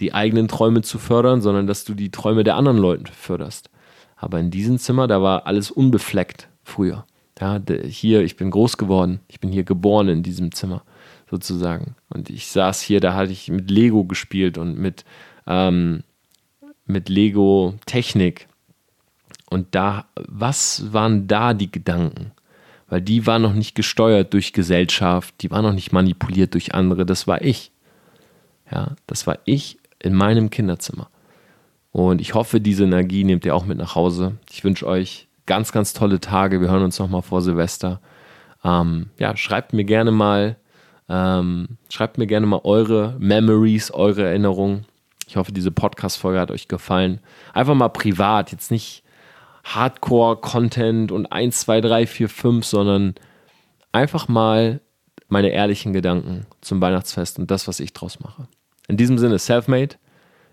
[0.00, 3.70] die eigenen Träume zu fördern, sondern dass du die Träume der anderen Leute förderst.
[4.16, 7.04] Aber in diesem Zimmer, da war alles unbefleckt früher.
[7.40, 10.82] Ja, hier, ich bin groß geworden, ich bin hier geboren in diesem Zimmer
[11.30, 11.96] sozusagen.
[12.08, 15.04] Und ich saß hier, da hatte ich mit Lego gespielt und mit,
[15.46, 16.02] ähm,
[16.86, 18.48] mit Lego Technik.
[19.50, 22.32] Und da, was waren da die Gedanken?
[22.88, 27.06] Weil die waren noch nicht gesteuert durch Gesellschaft, die waren noch nicht manipuliert durch andere,
[27.06, 27.72] das war ich.
[28.70, 31.08] Ja, das war ich in meinem Kinderzimmer.
[31.92, 34.36] Und ich hoffe, diese Energie nehmt ihr auch mit nach Hause.
[34.50, 36.60] Ich wünsche euch ganz, ganz tolle Tage.
[36.60, 38.00] Wir hören uns nochmal vor Silvester.
[38.64, 40.56] Ähm, ja, schreibt mir gerne mal,
[41.08, 44.86] ähm, schreibt mir gerne mal eure Memories, eure Erinnerungen.
[45.26, 47.20] Ich hoffe, diese Podcast-Folge hat euch gefallen.
[47.52, 49.02] Einfach mal privat, jetzt nicht
[49.64, 53.14] Hardcore-Content und 1, 2, 3, 4, 5, sondern
[53.92, 54.80] einfach mal
[55.28, 58.46] meine ehrlichen Gedanken zum Weihnachtsfest und das, was ich draus mache.
[58.88, 59.96] In diesem Sinne, Selfmade.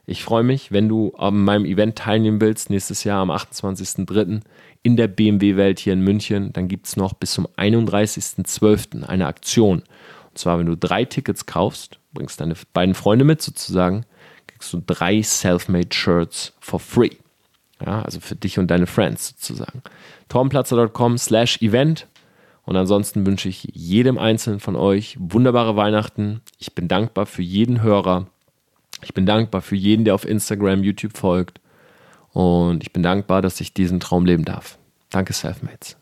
[0.07, 4.41] Ich freue mich, wenn du an meinem Event teilnehmen willst, nächstes Jahr am 28.03.
[4.81, 6.51] in der BMW-Welt hier in München.
[6.53, 9.03] Dann gibt es noch bis zum 31.12.
[9.03, 9.83] eine Aktion.
[10.31, 14.05] Und zwar, wenn du drei Tickets kaufst, bringst deine beiden Freunde mit sozusagen,
[14.47, 17.11] kriegst du drei Selfmade Shirts for free.
[17.85, 19.81] Ja, also für dich und deine Friends sozusagen.
[20.29, 22.07] Tormplatzer.com slash Event.
[22.63, 26.41] Und ansonsten wünsche ich jedem Einzelnen von euch wunderbare Weihnachten.
[26.59, 28.27] Ich bin dankbar für jeden Hörer
[29.01, 31.59] ich bin dankbar für jeden, der auf Instagram, YouTube folgt.
[32.29, 34.77] Und ich bin dankbar, dass ich diesen Traum leben darf.
[35.09, 35.97] Danke, Selfmates.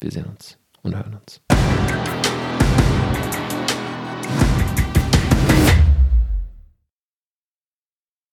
[0.00, 2.23] Wir sehen uns und hören uns.
[4.26, 4.53] Thank you.